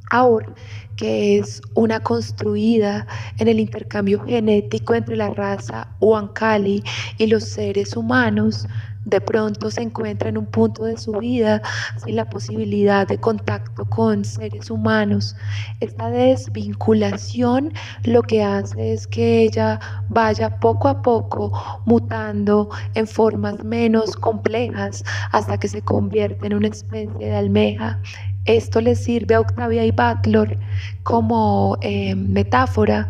Aur 0.09 0.55
que 0.97 1.37
es 1.37 1.61
una 1.75 1.99
construida 1.99 3.07
en 3.37 3.47
el 3.47 3.59
intercambio 3.59 4.19
genético 4.25 4.95
entre 4.95 5.15
la 5.15 5.29
raza 5.29 5.87
Huancali 6.01 6.83
y 7.17 7.27
los 7.27 7.43
seres 7.43 7.95
humanos, 7.95 8.67
de 9.07 9.21
pronto 9.21 9.71
se 9.71 9.81
encuentra 9.81 10.27
en 10.27 10.37
un 10.37 10.45
punto 10.45 10.83
de 10.83 10.97
su 10.97 11.13
vida 11.13 11.61
sin 12.03 12.17
la 12.17 12.29
posibilidad 12.29 13.07
de 13.07 13.17
contacto 13.17 13.85
con 13.85 14.25
seres 14.25 14.69
humanos. 14.69 15.35
Esta 15.79 16.09
desvinculación 16.09 17.73
lo 18.03 18.21
que 18.21 18.43
hace 18.43 18.93
es 18.93 19.07
que 19.07 19.43
ella 19.43 19.79
vaya 20.09 20.59
poco 20.59 20.89
a 20.89 21.01
poco 21.01 21.53
mutando 21.85 22.69
en 22.95 23.07
formas 23.07 23.63
menos 23.63 24.17
complejas 24.17 25.05
hasta 25.31 25.57
que 25.57 25.69
se 25.69 25.81
convierte 25.81 26.45
en 26.45 26.55
una 26.55 26.67
especie 26.67 27.17
de 27.17 27.35
almeja 27.35 28.01
esto 28.47 28.79
le 28.79 28.95
sirve 28.95 29.35
a 29.35 29.41
Octavia 29.41 29.85
y 29.85 29.91
Butler 29.91 30.57
como 31.03 31.77
eh, 31.81 32.15
metáfora 32.15 33.09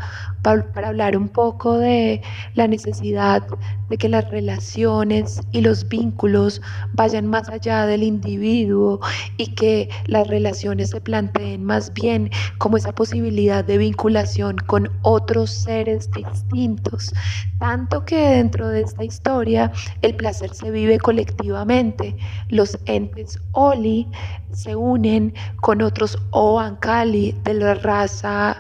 para, 0.74 0.88
hablar 0.88 1.18
un 1.18 1.28
poco 1.28 1.78
de 1.78 2.22
la 2.54 2.68
necesidad 2.68 3.44
de 3.90 3.98
que 3.98 4.08
las 4.08 4.30
relaciones 4.30 5.42
y 5.52 5.62
los 5.62 5.88
vínculos 5.88 6.62
vayan 6.94 7.28
más 7.28 7.50
allá 7.50 7.86
del 7.86 8.04
individuo 8.04 9.00
y 9.38 9.48
que 9.56 9.90
las 10.06 10.28
relaciones 10.28 10.92
se 10.92 11.02
planteen 11.02 11.64
más 11.64 11.94
bien 11.94 12.30
como 12.60 12.78
esa 12.78 12.94
posibilidad 12.94 13.66
de 13.66 13.78
vinculación 13.78 14.58
con 14.58 14.90
otros 15.02 15.52
seres 15.52 16.10
distintos. 16.12 17.14
Tanto 17.60 18.06
que 18.06 18.18
dentro 18.18 18.70
de 18.70 18.82
esta 18.82 19.04
historia 19.04 19.72
el 20.02 20.16
placer 20.16 20.54
se 20.54 20.72
vive 20.72 21.00
colectivamente. 21.00 22.16
Los 22.50 22.78
entes 22.86 23.40
Oli 23.52 24.08
se 24.52 24.76
unen 24.76 25.34
con 25.62 25.82
otros 25.82 26.18
Oankali 26.32 27.34
de 27.44 27.54
la 27.56 27.74
raza 27.76 28.58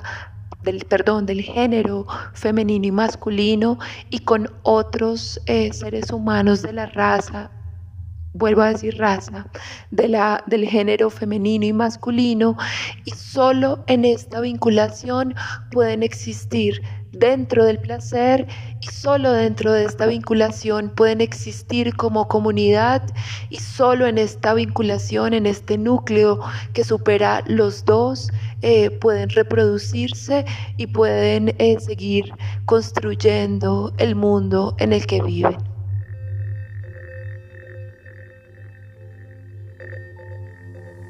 del 0.67 0.85
perdón, 0.85 1.25
del 1.25 1.41
género 1.41 2.05
femenino 2.33 2.87
y 2.87 2.91
masculino 2.91 3.79
y 4.09 4.19
con 4.19 4.51
otros 4.63 5.41
eh, 5.45 5.71
seres 5.71 6.11
humanos 6.11 6.61
de 6.61 6.73
la 6.73 6.87
raza 6.87 7.51
vuelvo 8.33 8.61
a 8.61 8.69
decir 8.69 8.97
raza, 8.97 9.47
de 9.89 10.09
la, 10.09 10.43
del 10.45 10.67
género 10.67 11.09
femenino 11.09 11.65
y 11.65 11.73
masculino, 11.73 12.55
y 13.03 13.11
solo 13.11 13.83
en 13.87 14.05
esta 14.05 14.41
vinculación 14.41 15.33
pueden 15.71 16.03
existir 16.03 16.83
dentro 17.11 17.65
del 17.65 17.79
placer 17.79 18.47
y 18.81 18.87
solo 18.87 19.31
dentro 19.31 19.71
de 19.71 19.85
esta 19.85 20.05
vinculación 20.05 20.89
pueden 20.89 21.21
existir 21.21 21.95
como 21.95 22.27
comunidad 22.27 23.03
y 23.49 23.57
solo 23.57 24.07
en 24.07 24.17
esta 24.17 24.53
vinculación, 24.53 25.33
en 25.33 25.45
este 25.45 25.77
núcleo 25.77 26.39
que 26.73 26.83
supera 26.83 27.43
los 27.47 27.85
dos, 27.85 28.29
eh, 28.61 28.89
pueden 28.89 29.29
reproducirse 29.29 30.45
y 30.77 30.87
pueden 30.87 31.55
eh, 31.59 31.77
seguir 31.79 32.31
construyendo 32.65 33.93
el 33.97 34.15
mundo 34.15 34.75
en 34.79 34.93
el 34.93 35.05
que 35.05 35.21
viven. 35.21 35.57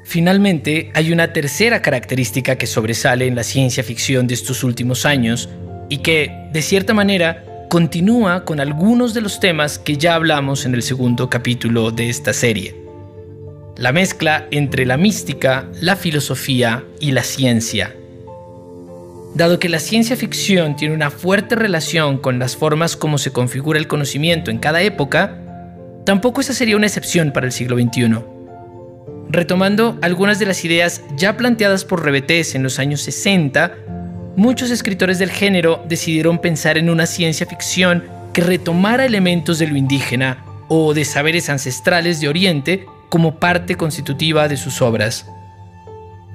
Finalmente, 0.04 0.90
hay 0.94 1.12
una 1.12 1.34
tercera 1.34 1.82
característica 1.82 2.56
que 2.56 2.66
sobresale 2.66 3.26
en 3.26 3.34
la 3.34 3.42
ciencia 3.42 3.84
ficción 3.84 4.26
de 4.26 4.32
estos 4.32 4.64
últimos 4.64 5.04
años 5.04 5.50
y 5.88 5.98
que, 5.98 6.48
de 6.52 6.62
cierta 6.62 6.94
manera, 6.94 7.44
continúa 7.68 8.44
con 8.44 8.60
algunos 8.60 9.14
de 9.14 9.20
los 9.20 9.40
temas 9.40 9.78
que 9.78 9.96
ya 9.96 10.14
hablamos 10.14 10.64
en 10.64 10.74
el 10.74 10.82
segundo 10.82 11.28
capítulo 11.28 11.90
de 11.90 12.08
esta 12.08 12.32
serie. 12.32 12.74
La 13.76 13.92
mezcla 13.92 14.46
entre 14.50 14.86
la 14.86 14.96
mística, 14.96 15.66
la 15.80 15.94
filosofía 15.94 16.84
y 16.98 17.12
la 17.12 17.22
ciencia. 17.22 17.94
Dado 19.34 19.58
que 19.58 19.68
la 19.68 19.78
ciencia 19.78 20.16
ficción 20.16 20.74
tiene 20.74 20.94
una 20.94 21.10
fuerte 21.10 21.54
relación 21.54 22.18
con 22.18 22.38
las 22.38 22.56
formas 22.56 22.96
como 22.96 23.18
se 23.18 23.30
configura 23.30 23.78
el 23.78 23.86
conocimiento 23.86 24.50
en 24.50 24.58
cada 24.58 24.82
época, 24.82 25.38
tampoco 26.04 26.40
esa 26.40 26.54
sería 26.54 26.76
una 26.76 26.86
excepción 26.86 27.32
para 27.32 27.46
el 27.46 27.52
siglo 27.52 27.76
XXI. 27.76 28.18
Retomando 29.28 29.98
algunas 30.00 30.38
de 30.38 30.46
las 30.46 30.64
ideas 30.64 31.02
ya 31.16 31.36
planteadas 31.36 31.84
por 31.84 32.02
Rebetés 32.02 32.54
en 32.54 32.62
los 32.62 32.78
años 32.78 33.02
60, 33.02 33.74
muchos 34.38 34.70
escritores 34.70 35.18
del 35.18 35.32
género 35.32 35.84
decidieron 35.88 36.38
pensar 36.38 36.78
en 36.78 36.90
una 36.90 37.06
ciencia 37.06 37.44
ficción 37.44 38.04
que 38.32 38.40
retomara 38.40 39.04
elementos 39.04 39.58
de 39.58 39.66
lo 39.66 39.76
indígena 39.76 40.44
o 40.68 40.94
de 40.94 41.04
saberes 41.04 41.50
ancestrales 41.50 42.20
de 42.20 42.28
Oriente 42.28 42.86
como 43.08 43.40
parte 43.40 43.74
constitutiva 43.74 44.46
de 44.46 44.56
sus 44.56 44.80
obras. 44.80 45.26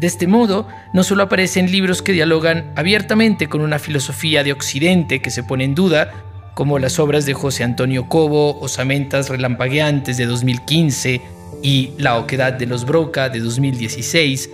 De 0.02 0.08
este 0.08 0.28
modo, 0.28 0.68
no 0.94 1.04
solo 1.04 1.24
aparecen 1.24 1.72
libros 1.72 2.02
que 2.02 2.12
dialogan 2.12 2.74
abiertamente 2.76 3.48
con 3.48 3.62
una 3.62 3.80
filosofía 3.80 4.44
de 4.44 4.52
Occidente 4.52 5.22
que 5.22 5.32
se 5.32 5.44
pone 5.44 5.64
en 5.64 5.74
duda, 5.74 6.12
como 6.56 6.80
las 6.80 7.00
obras 7.00 7.26
de 7.26 7.34
José 7.34 7.64
Antonio 7.64 8.10
Cobo, 8.10 8.60
Osamentas 8.60 9.30
Relampagueantes 9.30 10.18
de 10.18 10.26
2015 10.26 11.22
y 11.62 11.92
La 11.98 12.18
Oquedad 12.18 12.52
de 12.52 12.66
los 12.66 12.86
Broca 12.86 13.30
de 13.30 13.40
2016, 13.40 14.50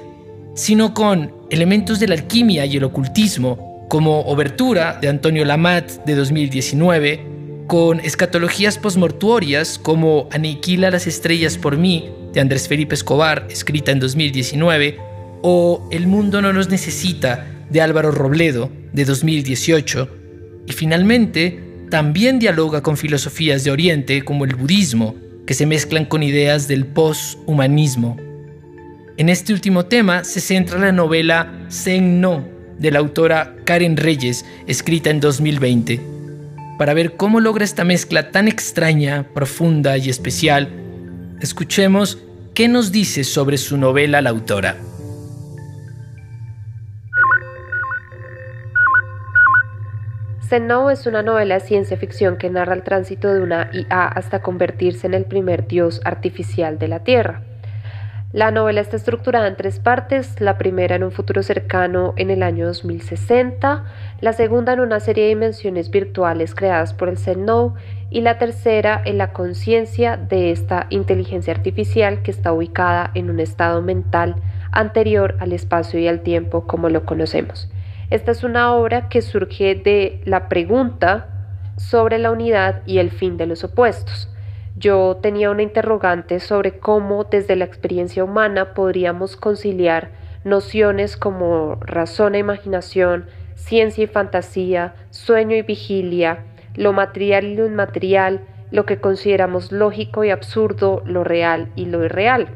sino 0.53 0.94
con 0.94 1.34
elementos 1.50 2.00
de 2.00 2.08
la 2.08 2.15
alquimia 2.15 2.65
y 2.65 2.77
el 2.77 2.84
ocultismo, 2.84 3.86
como 3.89 4.22
Obertura 4.22 5.00
de 5.01 5.10
Antonio 5.10 5.46
Lamat 5.46 6.06
de 6.06 6.15
2019, 6.15 7.25
con 7.68 8.00
escatologías 8.00 8.77
postmortuorias 8.77 9.79
como 9.79 10.27
Aniquila 10.32 10.91
las 10.91 11.08
estrellas 11.08 11.58
por 11.58 11.77
mí 11.77 12.10
de 12.34 12.41
Andrés 12.41 12.68
Felipe 12.68 12.96
Escobar, 12.96 13.48
escrita 13.50 13.91
en 13.91 14.00
2019, 14.00 14.98
o 15.41 15.88
El 15.91 16.08
mundo 16.08 16.41
no 16.41 16.53
nos 16.53 16.70
necesita 16.70 17.48
de 17.70 17.82
Álvaro 17.82 18.12
Robledo 18.12 18.72
de 18.94 19.06
2018, 19.06 20.10
y 20.68 20.74
finalmente 20.74 21.60
también 21.89 22.39
dialoga 22.39 22.82
con 22.82 22.98
filosofías 22.98 23.63
de 23.63 23.72
Oriente 23.72 24.24
como 24.24 24.46
el 24.46 24.56
budismo, 24.56 25.15
que 25.48 25.56
se 25.56 25.65
mezclan 25.65 26.06
con 26.06 26.22
ideas 26.22 26.68
del 26.68 26.86
post-humanismo. 26.86 28.28
En 29.19 29.27
este 29.27 29.51
último 29.51 29.83
tema 29.83 30.23
se 30.23 30.39
centra 30.39 30.79
la 30.79 30.93
novela 30.93 31.51
Zen 31.69 32.21
No 32.21 32.47
de 32.77 32.89
la 32.89 32.99
autora 32.99 33.53
Karen 33.65 33.97
Reyes, 33.97 34.45
escrita 34.65 35.09
en 35.09 35.19
2020. 35.19 35.99
Para 36.77 36.93
ver 36.93 37.17
cómo 37.17 37.41
logra 37.41 37.65
esta 37.65 37.83
mezcla 37.83 38.31
tan 38.31 38.47
extraña, 38.47 39.27
profunda 39.33 39.97
y 39.97 40.09
especial, 40.09 40.69
escuchemos 41.41 42.17
qué 42.53 42.69
nos 42.69 42.93
dice 42.93 43.25
sobre 43.25 43.57
su 43.57 43.75
novela 43.75 44.21
la 44.21 44.29
autora. 44.29 44.77
Zen 50.47 50.71
es 50.93 51.07
una 51.07 51.23
novela 51.23 51.55
de 51.55 51.59
ciencia 51.59 51.97
ficción 51.97 52.38
que 52.38 52.49
narra 52.49 52.73
el 52.73 52.83
tránsito 52.83 53.33
de 53.33 53.41
una 53.41 53.69
IA 53.73 54.07
hasta 54.07 54.41
convertirse 54.41 55.07
en 55.07 55.13
el 55.13 55.25
primer 55.25 55.67
dios 55.67 55.99
artificial 56.05 56.79
de 56.79 56.88
la 56.88 57.03
Tierra. 57.03 57.49
La 58.31 58.51
novela 58.51 58.79
está 58.79 58.95
estructurada 58.95 59.48
en 59.48 59.55
tres 59.55 59.79
partes, 59.79 60.39
la 60.39 60.59
primera 60.59 60.95
en 60.95 61.03
un 61.03 61.12
futuro 61.12 61.41
cercano 61.41 62.13
en 62.15 62.29
el 62.29 62.43
año 62.43 62.67
2060, 62.67 63.86
la 64.21 64.33
segunda 64.33 64.74
en 64.74 64.81
una 64.81 65.00
serie 65.00 65.24
de 65.24 65.29
dimensiones 65.29 65.89
virtuales 65.89 66.53
creadas 66.53 66.93
por 66.93 67.09
el 67.09 67.17
Zen 67.17 67.48
y 68.12 68.21
la 68.21 68.38
tercera 68.38 69.01
en 69.03 69.17
la 69.17 69.33
conciencia 69.33 70.15
de 70.15 70.51
esta 70.51 70.86
inteligencia 70.91 71.51
artificial 71.51 72.21
que 72.21 72.29
está 72.29 72.53
ubicada 72.53 73.09
en 73.15 73.31
un 73.31 73.39
estado 73.39 73.81
mental 73.81 74.36
anterior 74.71 75.36
al 75.39 75.51
espacio 75.51 76.00
y 76.00 76.07
al 76.07 76.21
tiempo 76.21 76.67
como 76.67 76.89
lo 76.89 77.07
conocemos. 77.07 77.67
Esta 78.12 78.29
es 78.29 78.43
una 78.43 78.75
obra 78.75 79.09
que 79.09 79.24
surge 79.24 79.74
de 79.74 80.21
la 80.25 80.50
pregunta 80.50 81.29
sobre 81.77 82.19
la 82.19 82.29
unidad 82.29 82.83
y 82.86 83.00
el 83.00 83.09
fin 83.09 83.38
de 83.38 83.48
los 83.48 83.63
opuestos. 83.63 84.29
Yo 84.79 85.17
tenía 85.21 85.51
una 85.51 85.62
interrogante 85.62 86.39
sobre 86.39 86.79
cómo 86.79 87.25
desde 87.25 87.57
la 87.57 87.65
experiencia 87.65 88.24
humana 88.24 88.74
podríamos 88.74 89.36
conciliar 89.36 90.12
nociones 90.45 91.17
como 91.17 91.75
razón 91.81 92.33
e 92.33 92.39
imaginación, 92.39 93.25
ciencia 93.55 94.05
y 94.05 94.07
fantasía, 94.07 94.95
sueño 95.09 95.57
y 95.57 95.63
vigilia, 95.63 96.45
lo 96.75 96.93
material 96.93 97.43
y 97.43 97.55
lo 97.55 97.65
inmaterial, 97.65 98.39
lo 98.71 98.86
que 98.86 99.01
consideramos 99.01 99.74
lógico 99.74 100.24
y 100.24 100.29
absurdo, 100.29 101.03
lo 101.05 101.25
real 101.25 101.74
y 101.75 101.88
lo 101.88 102.05
irreal. 102.05 102.48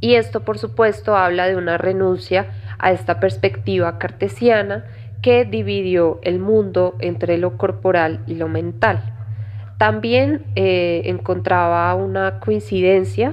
Y 0.00 0.14
esto, 0.14 0.40
por 0.40 0.56
supuesto, 0.56 1.16
habla 1.16 1.48
de 1.48 1.56
una 1.56 1.76
renuncia 1.76 2.46
a 2.78 2.92
esta 2.92 3.20
perspectiva 3.20 3.98
cartesiana 3.98 4.86
que 5.20 5.44
dividió 5.44 6.18
el 6.22 6.38
mundo 6.38 6.96
entre 7.00 7.36
lo 7.36 7.58
corporal 7.58 8.20
y 8.26 8.36
lo 8.36 8.48
mental. 8.48 9.19
También 9.80 10.44
eh, 10.56 11.04
encontraba 11.06 11.94
una 11.94 12.38
coincidencia 12.38 13.32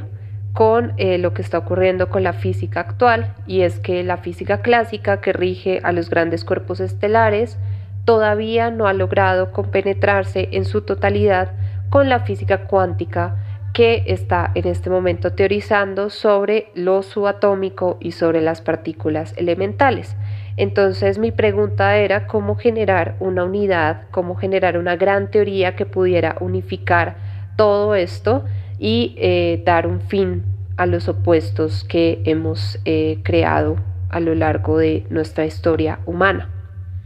con 0.53 0.93
eh, 0.95 1.17
lo 1.17 1.33
que 1.33 1.41
está 1.41 1.57
ocurriendo 1.57 2.07
con 2.07 2.23
la 2.23 2.31
física 2.31 2.79
actual 2.79 3.33
y 3.47 3.63
es 3.63 3.81
que 3.81 4.01
la 4.05 4.15
física 4.15 4.61
clásica 4.61 5.19
que 5.19 5.33
rige 5.33 5.81
a 5.83 5.91
los 5.91 6.09
grandes 6.09 6.45
cuerpos 6.45 6.79
estelares 6.79 7.59
todavía 8.05 8.71
no 8.71 8.87
ha 8.87 8.93
logrado 8.93 9.51
compenetrarse 9.51 10.47
en 10.53 10.63
su 10.63 10.83
totalidad 10.83 11.51
con 11.89 12.07
la 12.07 12.21
física 12.21 12.59
cuántica 12.59 13.35
que 13.73 14.05
está 14.07 14.49
en 14.55 14.67
este 14.67 14.89
momento 14.89 15.33
teorizando 15.33 16.09
sobre 16.09 16.71
lo 16.75 17.03
subatómico 17.03 17.97
y 17.99 18.13
sobre 18.13 18.39
las 18.39 18.61
partículas 18.61 19.33
elementales. 19.35 20.15
Entonces 20.57 21.19
mi 21.19 21.31
pregunta 21.31 21.97
era 21.97 22.27
cómo 22.27 22.55
generar 22.55 23.15
una 23.19 23.43
unidad, 23.45 24.03
cómo 24.11 24.35
generar 24.35 24.77
una 24.77 24.95
gran 24.95 25.31
teoría 25.31 25.75
que 25.75 25.85
pudiera 25.85 26.35
unificar 26.39 27.15
todo 27.55 27.95
esto 27.95 28.43
y 28.79 29.15
eh, 29.17 29.61
dar 29.65 29.87
un 29.87 30.01
fin 30.01 30.43
a 30.75 30.85
los 30.85 31.07
opuestos 31.07 31.83
que 31.83 32.21
hemos 32.25 32.79
eh, 32.85 33.19
creado 33.23 33.77
a 34.09 34.19
lo 34.19 34.35
largo 34.35 34.77
de 34.77 35.05
nuestra 35.09 35.45
historia 35.45 35.99
humana. 36.05 36.49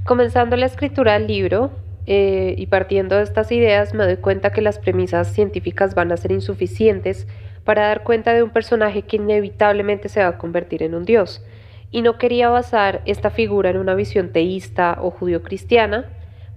Comenzando 0.05 0.55
la 0.55 0.65
escritura 0.65 1.13
del 1.13 1.27
libro, 1.27 1.71
eh, 2.07 2.55
y 2.57 2.65
partiendo 2.65 3.17
de 3.17 3.23
estas 3.23 3.51
ideas 3.51 3.93
me 3.93 4.05
doy 4.05 4.17
cuenta 4.17 4.49
que 4.51 4.61
las 4.61 4.79
premisas 4.79 5.31
científicas 5.33 5.93
van 5.93 6.11
a 6.11 6.17
ser 6.17 6.31
insuficientes 6.31 7.27
para 7.63 7.87
dar 7.87 8.03
cuenta 8.03 8.33
de 8.33 8.41
un 8.41 8.49
personaje 8.49 9.03
que 9.03 9.17
inevitablemente 9.17 10.09
se 10.09 10.21
va 10.21 10.29
a 10.29 10.37
convertir 10.37 10.81
en 10.81 10.95
un 10.95 11.05
dios. 11.05 11.45
Y 11.91 12.01
no 12.01 12.17
quería 12.17 12.49
basar 12.49 13.01
esta 13.06 13.30
figura 13.30 13.69
en 13.69 13.77
una 13.77 13.95
visión 13.95 14.32
teísta 14.32 14.97
o 15.01 15.12
judío-cristiana, 15.12 16.06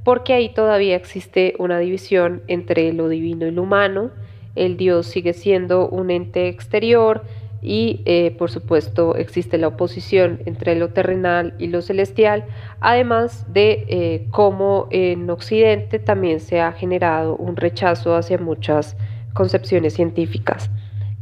porque 0.05 0.33
ahí 0.33 0.49
todavía 0.49 0.97
existe 0.97 1.55
una 1.59 1.79
división 1.79 2.43
entre 2.47 2.93
lo 2.93 3.09
divino 3.09 3.47
y 3.47 3.51
lo 3.51 3.63
humano. 3.63 4.11
El 4.55 4.77
dios 4.77 5.07
sigue 5.07 5.33
siendo 5.33 5.89
un 5.89 6.11
ente 6.11 6.49
exterior, 6.49 7.23
y 7.65 8.03
eh, 8.05 8.37
por 8.39 8.51
supuesto 8.51 9.17
existe 9.17 9.57
la 9.57 9.69
oposición 9.69 10.41
entre 10.45 10.77
lo 10.77 10.91
terrenal 10.91 11.55
y 11.59 11.69
lo 11.69 11.81
celestial, 11.81 12.45
además 12.79 13.51
de 13.55 13.87
eh, 13.89 14.27
cómo 14.31 14.87
en 14.91 15.31
Occidente 15.31 15.99
también 15.99 16.41
se 16.41 16.61
ha 16.61 16.73
generado 16.73 17.37
un 17.37 17.57
rechazo 17.57 18.17
hacia 18.17 18.37
muchas 18.37 18.99
concepciones 19.33 19.95
científicas. 19.95 20.71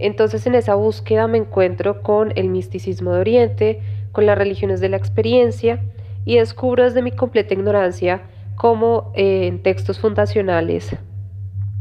Entonces 0.00 0.44
en 0.48 0.56
esa 0.56 0.74
búsqueda 0.74 1.28
me 1.28 1.38
encuentro 1.38 2.02
con 2.02 2.32
el 2.34 2.48
misticismo 2.48 3.12
de 3.12 3.20
Oriente, 3.20 3.80
con 4.12 4.26
las 4.26 4.38
religiones 4.38 4.80
de 4.80 4.88
la 4.88 4.96
experiencia 4.96 5.80
y 6.24 6.36
descubro 6.36 6.84
desde 6.84 7.02
mi 7.02 7.12
completa 7.12 7.54
ignorancia 7.54 8.22
cómo 8.54 9.12
eh, 9.14 9.46
en 9.46 9.62
textos 9.62 9.98
fundacionales 9.98 10.96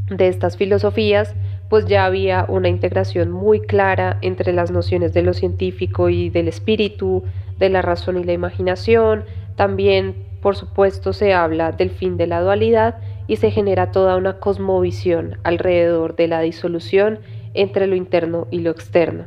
de 0.10 0.28
estas 0.28 0.58
filosofías 0.58 1.36
pues 1.70 1.86
ya 1.86 2.04
había 2.04 2.46
una 2.50 2.68
integración 2.68 3.32
muy 3.32 3.62
clara 3.62 4.18
entre 4.22 4.52
las 4.52 4.72
nociones 4.72 5.14
de 5.14 5.22
lo 5.22 5.34
científico 5.34 6.10
y 6.10 6.30
del 6.30 6.50
espíritu, 6.50 7.24
de 7.60 7.70
la 7.70 7.82
razón 7.82 8.18
y 8.18 8.26
la 8.26 8.34
imaginación. 8.34 9.24
También, 9.56 10.16
por 10.42 10.58
supuesto, 10.58 11.14
se 11.14 11.34
habla 11.34 11.72
del 11.72 11.90
fin 11.90 12.18
de 12.18 12.28
la 12.28 12.42
dualidad 12.42 12.98
y 13.28 13.38
se 13.38 13.52
genera 13.52 13.92
toda 13.92 14.18
una 14.18 14.38
cosmovisión 14.40 15.38
alrededor 15.44 16.18
de 16.18 16.28
la 16.28 16.42
disolución 16.42 17.20
entre 17.54 17.88
lo 17.88 17.96
interno 17.96 18.48
y 18.52 18.60
lo 18.60 18.72
externo. 18.72 19.24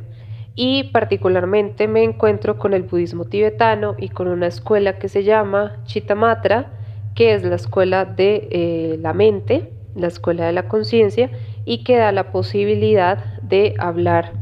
Y 0.55 0.85
particularmente 0.85 1.87
me 1.87 2.03
encuentro 2.03 2.57
con 2.57 2.73
el 2.73 2.83
budismo 2.83 3.25
tibetano 3.25 3.95
y 3.97 4.09
con 4.09 4.27
una 4.27 4.47
escuela 4.47 4.97
que 4.97 5.09
se 5.09 5.23
llama 5.23 5.77
Chittamatra, 5.85 6.71
que 7.13 7.33
es 7.33 7.43
la 7.43 7.55
escuela 7.55 8.05
de 8.05 8.47
eh, 8.51 8.97
la 9.01 9.13
mente, 9.13 9.71
la 9.95 10.07
escuela 10.07 10.45
de 10.45 10.53
la 10.53 10.67
conciencia, 10.67 11.29
y 11.65 11.83
que 11.83 11.97
da 11.97 12.11
la 12.11 12.31
posibilidad 12.31 13.41
de 13.41 13.73
hablar 13.79 14.33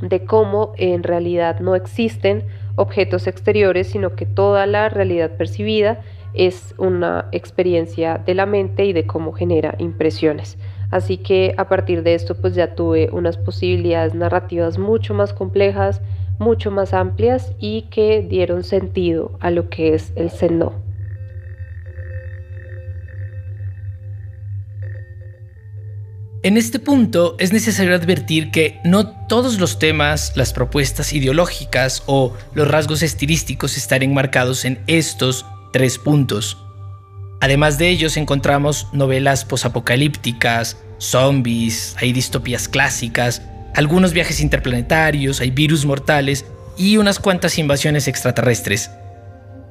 de 0.00 0.24
cómo 0.24 0.72
en 0.76 1.02
realidad 1.02 1.60
no 1.60 1.74
existen 1.74 2.44
objetos 2.76 3.26
exteriores, 3.26 3.88
sino 3.88 4.14
que 4.14 4.26
toda 4.26 4.66
la 4.66 4.88
realidad 4.88 5.36
percibida 5.36 6.02
es 6.34 6.74
una 6.76 7.28
experiencia 7.32 8.18
de 8.18 8.34
la 8.34 8.44
mente 8.44 8.84
y 8.84 8.92
de 8.92 9.06
cómo 9.06 9.32
genera 9.32 9.74
impresiones. 9.78 10.58
Así 10.90 11.18
que 11.18 11.54
a 11.56 11.68
partir 11.68 12.02
de 12.02 12.14
esto 12.14 12.34
pues 12.34 12.54
ya 12.54 12.74
tuve 12.74 13.08
unas 13.12 13.36
posibilidades 13.36 14.14
narrativas 14.14 14.78
mucho 14.78 15.14
más 15.14 15.32
complejas, 15.32 16.00
mucho 16.38 16.70
más 16.70 16.92
amplias 16.92 17.52
y 17.58 17.82
que 17.90 18.22
dieron 18.22 18.62
sentido 18.62 19.36
a 19.40 19.50
lo 19.50 19.68
que 19.68 19.94
es 19.94 20.12
el 20.16 20.30
seno. 20.30 20.86
En 26.42 26.56
este 26.56 26.78
punto 26.78 27.34
es 27.40 27.52
necesario 27.52 27.92
advertir 27.96 28.52
que 28.52 28.78
no 28.84 29.26
todos 29.26 29.58
los 29.58 29.80
temas, 29.80 30.36
las 30.36 30.52
propuestas 30.52 31.12
ideológicas 31.12 32.04
o 32.06 32.34
los 32.54 32.68
rasgos 32.68 33.02
estilísticos 33.02 33.76
están 33.76 34.04
enmarcados 34.04 34.64
en 34.64 34.78
estos 34.86 35.44
tres 35.72 35.98
puntos. 35.98 36.65
Además 37.40 37.78
de 37.78 37.88
ellos 37.88 38.16
encontramos 38.16 38.88
novelas 38.92 39.44
posapocalípticas, 39.44 40.78
zombies, 40.98 41.94
hay 41.98 42.12
distopías 42.12 42.68
clásicas, 42.68 43.42
algunos 43.74 44.12
viajes 44.12 44.40
interplanetarios, 44.40 45.40
hay 45.40 45.50
virus 45.50 45.84
mortales 45.84 46.46
y 46.78 46.96
unas 46.96 47.18
cuantas 47.18 47.58
invasiones 47.58 48.08
extraterrestres. 48.08 48.90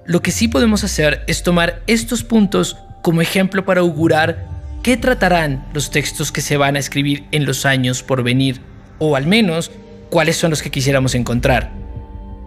Lo 0.05 0.21
que 0.21 0.31
sí 0.31 0.47
podemos 0.47 0.83
hacer 0.83 1.23
es 1.27 1.41
tomar 1.41 1.81
estos 1.87 2.23
puntos 2.23 2.77
como 3.01 3.21
ejemplo 3.21 3.65
para 3.65 3.81
augurar 3.81 4.47
qué 4.83 4.97
tratarán 4.97 5.65
los 5.73 5.89
textos 5.89 6.31
que 6.31 6.41
se 6.41 6.57
van 6.57 6.75
a 6.75 6.79
escribir 6.79 7.25
en 7.31 7.45
los 7.45 7.65
años 7.65 8.03
por 8.03 8.21
venir, 8.21 8.61
o 8.99 9.15
al 9.15 9.25
menos 9.25 9.71
cuáles 10.11 10.37
son 10.37 10.51
los 10.51 10.61
que 10.61 10.69
quisiéramos 10.69 11.15
encontrar. 11.15 11.71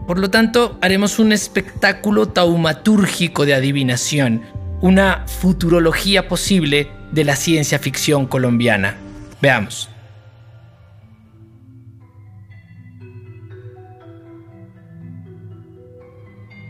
Por 0.07 0.20
lo 0.20 0.31
tanto, 0.31 0.78
haremos 0.81 1.18
un 1.18 1.33
espectáculo 1.33 2.28
taumatúrgico 2.28 3.44
de 3.44 3.54
adivinación, 3.54 4.42
una 4.80 5.26
futurología 5.26 6.28
posible 6.28 6.90
de 7.12 7.24
la 7.24 7.36
ciencia 7.36 7.78
ficción 7.78 8.26
colombiana. 8.26 8.96
Veamos. 9.40 9.88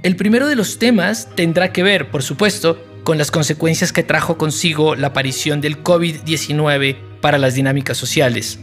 El 0.02 0.16
primero 0.16 0.46
de 0.46 0.56
los 0.56 0.78
temas 0.78 1.28
tendrá 1.34 1.72
que 1.72 1.82
ver, 1.82 2.10
por 2.10 2.22
supuesto, 2.22 2.82
con 3.04 3.18
las 3.18 3.30
consecuencias 3.30 3.92
que 3.92 4.02
trajo 4.02 4.38
consigo 4.38 4.94
la 4.94 5.08
aparición 5.08 5.60
del 5.60 5.82
COVID-19 5.82 6.96
para 7.20 7.38
las 7.38 7.54
dinámicas 7.54 7.98
sociales. 7.98 8.58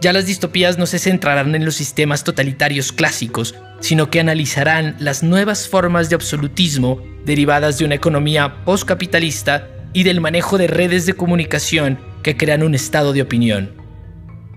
Ya 0.00 0.12
las 0.12 0.26
distopías 0.26 0.78
no 0.78 0.86
se 0.86 0.98
centrarán 0.98 1.54
en 1.54 1.64
los 1.64 1.74
sistemas 1.74 2.24
totalitarios 2.24 2.92
clásicos, 2.92 3.54
sino 3.80 4.10
que 4.10 4.20
analizarán 4.20 4.96
las 4.98 5.22
nuevas 5.22 5.68
formas 5.68 6.08
de 6.08 6.16
absolutismo 6.16 7.00
derivadas 7.24 7.78
de 7.78 7.84
una 7.84 7.94
economía 7.94 8.64
postcapitalista 8.64 9.68
y 9.92 10.02
del 10.02 10.20
manejo 10.20 10.58
de 10.58 10.66
redes 10.66 11.06
de 11.06 11.14
comunicación 11.14 11.98
que 12.22 12.36
crean 12.36 12.62
un 12.62 12.74
estado 12.74 13.12
de 13.12 13.22
opinión. 13.22 13.72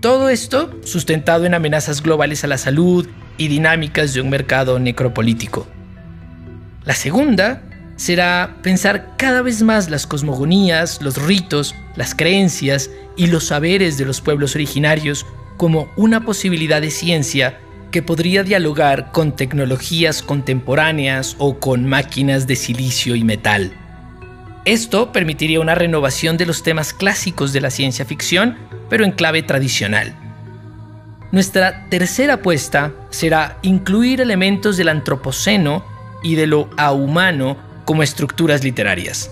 Todo 0.01 0.29
esto 0.29 0.79
sustentado 0.83 1.45
en 1.45 1.53
amenazas 1.53 2.01
globales 2.01 2.43
a 2.43 2.47
la 2.47 2.57
salud 2.57 3.07
y 3.37 3.47
dinámicas 3.47 4.13
de 4.13 4.21
un 4.21 4.29
mercado 4.29 4.79
necropolítico. 4.79 5.67
La 6.85 6.95
segunda 6.95 7.61
será 7.97 8.57
pensar 8.63 9.15
cada 9.17 9.43
vez 9.43 9.61
más 9.61 9.91
las 9.91 10.07
cosmogonías, 10.07 11.01
los 11.03 11.21
ritos, 11.21 11.75
las 11.95 12.15
creencias 12.15 12.89
y 13.15 13.27
los 13.27 13.45
saberes 13.45 13.99
de 13.99 14.05
los 14.05 14.21
pueblos 14.21 14.55
originarios 14.55 15.25
como 15.57 15.91
una 15.95 16.25
posibilidad 16.25 16.81
de 16.81 16.89
ciencia 16.89 17.59
que 17.91 18.01
podría 18.01 18.43
dialogar 18.43 19.11
con 19.11 19.35
tecnologías 19.35 20.23
contemporáneas 20.23 21.35
o 21.37 21.59
con 21.59 21.85
máquinas 21.85 22.47
de 22.47 22.55
silicio 22.55 23.15
y 23.15 23.23
metal. 23.23 23.73
Esto 24.65 25.11
permitiría 25.11 25.59
una 25.59 25.75
renovación 25.75 26.37
de 26.37 26.45
los 26.45 26.63
temas 26.63 26.93
clásicos 26.93 27.51
de 27.51 27.61
la 27.61 27.69
ciencia 27.69 28.05
ficción, 28.05 28.57
pero 28.89 29.03
en 29.03 29.11
clave 29.11 29.43
tradicional. 29.43 30.15
Nuestra 31.31 31.87
tercera 31.89 32.35
apuesta 32.35 32.93
será 33.09 33.57
incluir 33.61 34.21
elementos 34.21 34.77
del 34.77 34.89
antropoceno 34.89 35.83
y 36.23 36.35
de 36.35 36.47
lo 36.47 36.69
ahumano 36.77 37.57
como 37.85 38.03
estructuras 38.03 38.63
literarias. 38.63 39.31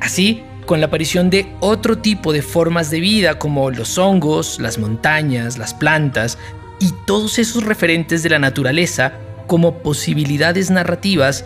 Así, 0.00 0.42
con 0.66 0.80
la 0.80 0.86
aparición 0.86 1.30
de 1.30 1.54
otro 1.60 1.98
tipo 1.98 2.32
de 2.32 2.42
formas 2.42 2.90
de 2.90 3.00
vida 3.00 3.38
como 3.38 3.70
los 3.70 3.98
hongos, 3.98 4.60
las 4.60 4.78
montañas, 4.78 5.58
las 5.58 5.74
plantas 5.74 6.38
y 6.82 6.90
todos 7.06 7.38
esos 7.38 7.62
referentes 7.62 8.24
de 8.24 8.30
la 8.30 8.40
naturaleza 8.40 9.12
como 9.46 9.84
posibilidades 9.84 10.68
narrativas, 10.68 11.44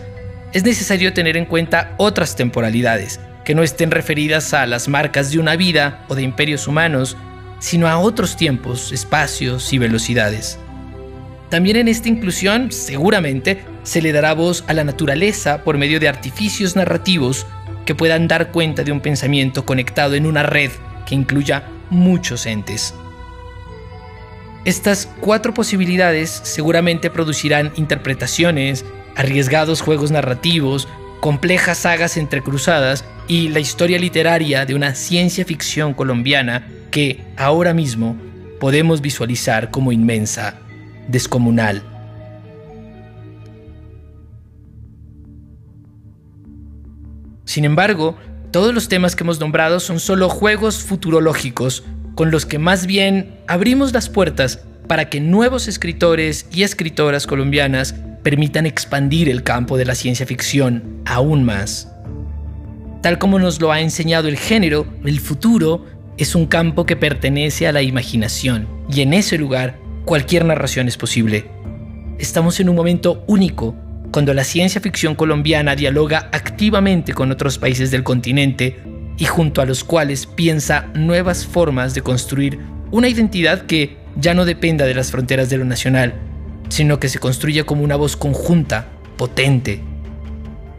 es 0.54 0.64
necesario 0.64 1.12
tener 1.12 1.36
en 1.36 1.44
cuenta 1.44 1.94
otras 1.98 2.36
temporalidades 2.36 3.20
que 3.44 3.54
no 3.54 3.62
estén 3.62 3.90
referidas 3.90 4.54
a 4.54 4.64
las 4.64 4.88
marcas 4.88 5.30
de 5.30 5.38
una 5.38 5.54
vida 5.54 6.06
o 6.08 6.14
de 6.14 6.22
imperios 6.22 6.66
humanos, 6.66 7.18
sino 7.58 7.86
a 7.86 7.98
otros 7.98 8.38
tiempos, 8.38 8.92
espacios 8.92 9.74
y 9.74 9.78
velocidades. 9.78 10.58
También 11.50 11.76
en 11.76 11.88
esta 11.88 12.08
inclusión, 12.08 12.72
seguramente, 12.72 13.62
se 13.82 14.00
le 14.00 14.12
dará 14.12 14.32
voz 14.32 14.64
a 14.68 14.72
la 14.72 14.84
naturaleza 14.84 15.64
por 15.64 15.76
medio 15.76 16.00
de 16.00 16.08
artificios 16.08 16.76
narrativos 16.76 17.46
que 17.84 17.94
puedan 17.94 18.26
dar 18.26 18.52
cuenta 18.52 18.84
de 18.84 18.92
un 18.92 19.00
pensamiento 19.00 19.66
conectado 19.66 20.14
en 20.14 20.24
una 20.24 20.42
red 20.42 20.70
que 21.04 21.14
incluya 21.14 21.68
muchos 21.90 22.46
entes. 22.46 22.94
Estas 24.66 25.08
cuatro 25.20 25.54
posibilidades 25.54 26.40
seguramente 26.42 27.08
producirán 27.08 27.70
interpretaciones, 27.76 28.84
arriesgados 29.14 29.80
juegos 29.80 30.10
narrativos, 30.10 30.88
complejas 31.20 31.78
sagas 31.78 32.16
entrecruzadas 32.16 33.04
y 33.28 33.48
la 33.50 33.60
historia 33.60 33.96
literaria 34.00 34.66
de 34.66 34.74
una 34.74 34.96
ciencia 34.96 35.44
ficción 35.44 35.94
colombiana 35.94 36.66
que 36.90 37.20
ahora 37.36 37.74
mismo 37.74 38.16
podemos 38.58 39.00
visualizar 39.00 39.70
como 39.70 39.92
inmensa 39.92 40.58
descomunal. 41.06 41.84
Sin 47.44 47.64
embargo, 47.64 48.16
todos 48.50 48.74
los 48.74 48.88
temas 48.88 49.14
que 49.14 49.22
hemos 49.22 49.38
nombrado 49.38 49.78
son 49.78 50.00
solo 50.00 50.28
juegos 50.28 50.82
futurológicos 50.82 51.84
con 52.16 52.30
los 52.30 52.46
que 52.46 52.58
más 52.58 52.86
bien 52.86 53.36
abrimos 53.46 53.92
las 53.92 54.08
puertas 54.08 54.60
para 54.88 55.10
que 55.10 55.20
nuevos 55.20 55.68
escritores 55.68 56.46
y 56.50 56.62
escritoras 56.62 57.26
colombianas 57.26 57.94
permitan 58.22 58.64
expandir 58.64 59.28
el 59.28 59.42
campo 59.42 59.76
de 59.76 59.84
la 59.84 59.94
ciencia 59.94 60.26
ficción 60.26 61.02
aún 61.04 61.44
más. 61.44 61.92
Tal 63.02 63.18
como 63.18 63.38
nos 63.38 63.60
lo 63.60 63.70
ha 63.70 63.80
enseñado 63.80 64.28
el 64.28 64.38
género, 64.38 64.86
el 65.04 65.20
futuro 65.20 65.84
es 66.16 66.34
un 66.34 66.46
campo 66.46 66.86
que 66.86 66.96
pertenece 66.96 67.68
a 67.68 67.72
la 67.72 67.82
imaginación 67.82 68.66
y 68.90 69.02
en 69.02 69.12
ese 69.12 69.36
lugar 69.36 69.78
cualquier 70.06 70.46
narración 70.46 70.88
es 70.88 70.96
posible. 70.96 71.44
Estamos 72.18 72.58
en 72.60 72.70
un 72.70 72.76
momento 72.76 73.24
único 73.26 73.76
cuando 74.10 74.32
la 74.32 74.44
ciencia 74.44 74.80
ficción 74.80 75.16
colombiana 75.16 75.76
dialoga 75.76 76.30
activamente 76.32 77.12
con 77.12 77.30
otros 77.30 77.58
países 77.58 77.90
del 77.90 78.04
continente 78.04 78.95
y 79.16 79.24
junto 79.24 79.60
a 79.60 79.66
los 79.66 79.84
cuales 79.84 80.26
piensa 80.26 80.86
nuevas 80.94 81.46
formas 81.46 81.94
de 81.94 82.02
construir 82.02 82.58
una 82.90 83.08
identidad 83.08 83.62
que 83.62 83.96
ya 84.16 84.34
no 84.34 84.44
dependa 84.44 84.84
de 84.84 84.94
las 84.94 85.10
fronteras 85.10 85.50
de 85.50 85.58
lo 85.58 85.64
nacional, 85.64 86.14
sino 86.68 87.00
que 87.00 87.08
se 87.08 87.18
construya 87.18 87.64
como 87.64 87.82
una 87.82 87.96
voz 87.96 88.16
conjunta, 88.16 88.88
potente. 89.16 89.82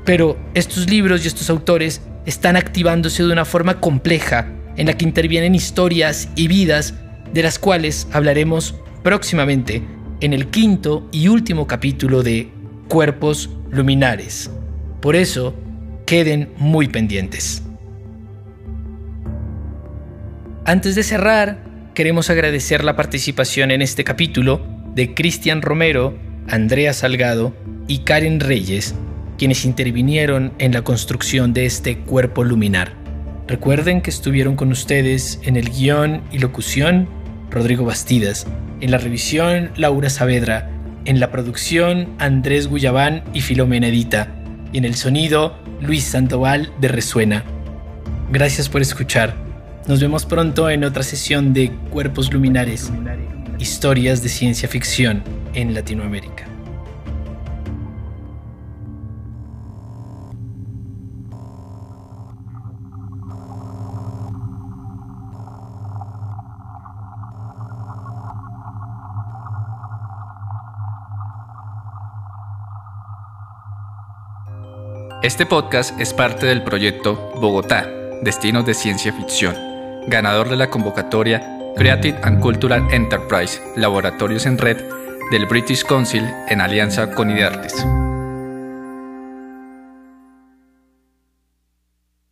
Pero 0.05 0.37
estos 0.53 0.89
libros 0.89 1.23
y 1.23 1.27
estos 1.27 1.49
autores 1.49 2.01
están 2.25 2.55
activándose 2.55 3.23
de 3.23 3.31
una 3.31 3.45
forma 3.45 3.79
compleja 3.79 4.47
en 4.75 4.87
la 4.87 4.93
que 4.97 5.05
intervienen 5.05 5.55
historias 5.55 6.29
y 6.35 6.47
vidas 6.47 6.93
de 7.33 7.43
las 7.43 7.59
cuales 7.59 8.07
hablaremos 8.11 8.75
próximamente 9.03 9.83
en 10.21 10.33
el 10.33 10.47
quinto 10.47 11.07
y 11.11 11.27
último 11.27 11.67
capítulo 11.67 12.23
de 12.23 12.51
Cuerpos 12.87 13.49
Luminares. 13.69 14.49
Por 15.01 15.15
eso, 15.15 15.53
queden 16.05 16.53
muy 16.57 16.87
pendientes. 16.87 17.66
Antes 20.67 20.95
de 20.95 21.03
cerrar, 21.03 21.63
queremos 21.93 22.29
agradecer 22.29 22.83
la 22.83 22.97
participación 22.97 23.71
en 23.71 23.81
este 23.81 24.03
capítulo 24.03 24.67
de 24.93 25.13
Cristian 25.13 25.61
Romero, 25.61 26.19
Andrea 26.49 26.93
Salgado 26.93 27.55
y 27.87 27.99
Karen 27.99 28.41
Reyes, 28.41 28.93
quienes 29.37 29.63
intervinieron 29.63 30.51
en 30.59 30.73
la 30.73 30.81
construcción 30.81 31.53
de 31.53 31.65
este 31.65 31.99
cuerpo 31.99 32.43
luminar. 32.43 32.91
Recuerden 33.47 34.01
que 34.01 34.09
estuvieron 34.09 34.57
con 34.57 34.73
ustedes 34.73 35.39
en 35.43 35.55
el 35.55 35.69
guion 35.69 36.21
y 36.33 36.39
locución 36.39 37.07
Rodrigo 37.49 37.85
Bastidas 37.85 38.45
en 38.81 38.91
la 38.91 38.97
revisión, 38.97 39.71
Laura 39.77 40.09
Saavedra. 40.09 40.69
En 41.05 41.21
la 41.21 41.31
producción, 41.31 42.09
Andrés 42.19 42.67
Guyabán 42.67 43.23
y 43.33 43.39
Filomena 43.39 43.87
Edita. 43.87 44.35
Y 44.73 44.79
en 44.79 44.83
el 44.83 44.95
sonido, 44.95 45.57
Luis 45.79 46.03
Sandoval 46.03 46.73
de 46.81 46.89
Resuena. 46.89 47.45
Gracias 48.33 48.67
por 48.67 48.81
escuchar. 48.81 49.47
Nos 49.87 50.01
vemos 50.01 50.25
pronto 50.25 50.69
en 50.69 50.83
otra 50.83 51.01
sesión 51.01 51.53
de 51.53 51.71
Cuerpos 51.89 52.33
Luminares. 52.33 52.91
Historias 53.57 54.21
de 54.21 54.27
ciencia 54.27 54.67
ficción 54.67 55.23
en 55.53 55.73
Latinoamérica. 55.73 56.45
Este 75.23 75.45
podcast 75.45 75.97
es 75.97 76.13
parte 76.13 76.45
del 76.45 76.63
proyecto 76.63 77.31
Bogotá, 77.39 77.89
Destinos 78.21 78.65
de 78.65 78.73
Ciencia 78.73 79.13
Ficción, 79.13 79.66
ganador 80.07 80.49
de 80.49 80.55
la 80.55 80.69
convocatoria 80.69 81.41
Creative 81.75 82.17
and 82.23 82.39
Cultural 82.39 82.87
Enterprise, 82.91 83.61
Laboratorios 83.75 84.45
en 84.45 84.57
Red 84.57 84.77
del 85.31 85.45
British 85.45 85.83
Council 85.83 86.23
en 86.47 86.61
alianza 86.61 87.11
con 87.13 87.29
IDEARTES. 87.29 87.85